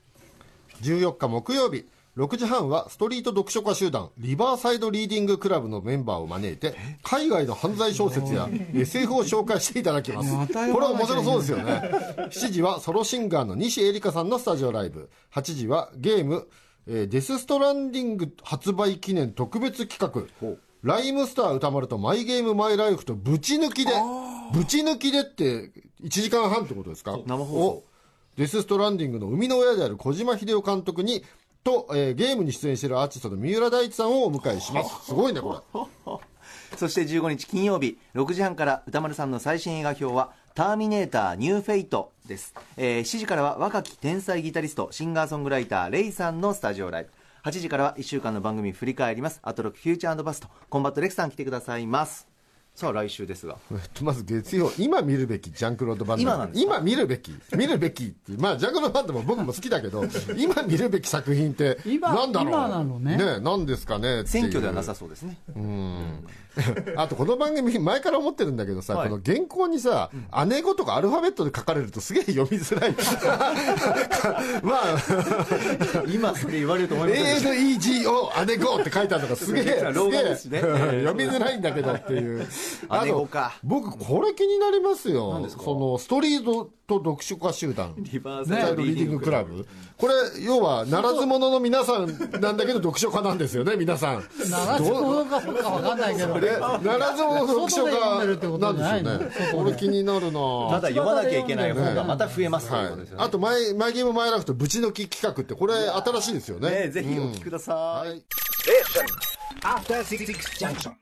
[0.81, 10.31] 14日木曜日6時半はストリート読書家集団リバーサイドリーディングクラブのメンバーを招いて海外の犯罪小説や SF を紹介していただきます。
[10.33, 11.91] これは面白そうですよね。
[12.31, 15.11] 7時はソロシンガーの西エリカさんのスタジオライブ。
[15.35, 16.49] 8時はゲーム、
[16.87, 20.57] えーデスストランディング発売記念特別企画。
[20.83, 23.93] ライムスター歌丸とマイゲームマイライフとぶち抜きで
[24.53, 25.71] ぶち抜きでって
[26.03, 27.19] 1時間半ってことですか？
[27.27, 27.59] 生放送。
[27.69, 27.85] お
[28.37, 31.25] デス・ストランディングの生みの親である小島秀夫監督に
[31.63, 34.91] と、えーゲームに出演しているアーティストの三浦大知さんをお迎えします。
[35.07, 36.77] すごいねこれ。
[36.77, 47.11] そして15日金曜日6時半から宇多丸さんの最新映画評は「ターミネーターニューフェイト」です、えー7時からは若き天才ギタリストシンガーソングライターレイさんのスタジオライブ。
[47.43, 49.39] 8時からは1週間の番組振り返ります。
[49.43, 52.27] アトロックフューチャー＆パストコンバット RECさん来てくださいます。
[52.75, 53.59] さあ来週ですが。
[53.73, 56.23] えっとまず月曜今見るべきジャン＝クロード・ヴァン・ダム。
[56.23, 56.73] 今なんですか？
[56.77, 57.35] 今見るべき。
[57.57, 60.05] 見るべきってまあジャン＝クロード・ヴァン・ダムも僕も好きだけど
[60.39, 62.49] 今見るべき作品って今なんだろう？
[62.51, 63.17] 今なのね。
[63.19, 65.37] ねなんですかね選挙ではなさそうですね
[66.97, 69.09] あとこの番組前から思ってるんだけどさ、はい。
[69.09, 70.11] この原稿にさ、
[70.47, 72.95] 姉子とかアルファベットで書かれるとすげえ読みづらい。
[74.63, 80.61] まあ、今それ言われると思います ANEGO 姉子って書いてあるのがすげえ、 すげえ老眼ですね。
[80.61, 82.47] 読みづらいんだけどっていう。
[82.89, 83.53] あと姉子か。
[83.63, 85.47] 僕これ気になりますよ。
[85.49, 87.95] そのストリートと読書家集団。
[87.99, 89.67] リバーサイドリーディングクラブ。
[89.97, 92.07] これ要はならず者の皆さん
[92.41, 94.25] なんだけど読書家なんですよね皆さん。
[94.51, 97.95] ならず者かどうかわかんないけどえならず者の読書家
[98.37, 99.53] ことなんですよね。
[99.53, 100.41] これ気になるな。
[100.71, 102.87] ただ読まなきゃいけない本がまた増えますとい。
[102.87, 103.25] うことですよね。
[103.25, 106.71] あとマイマイゲームマイラフとぶち抜き企画ってこれ新しいですよね。
[106.71, 108.23] ねぜひお聞きください、はい。
[109.63, 110.27] After Six
[110.59, 110.95] Junction.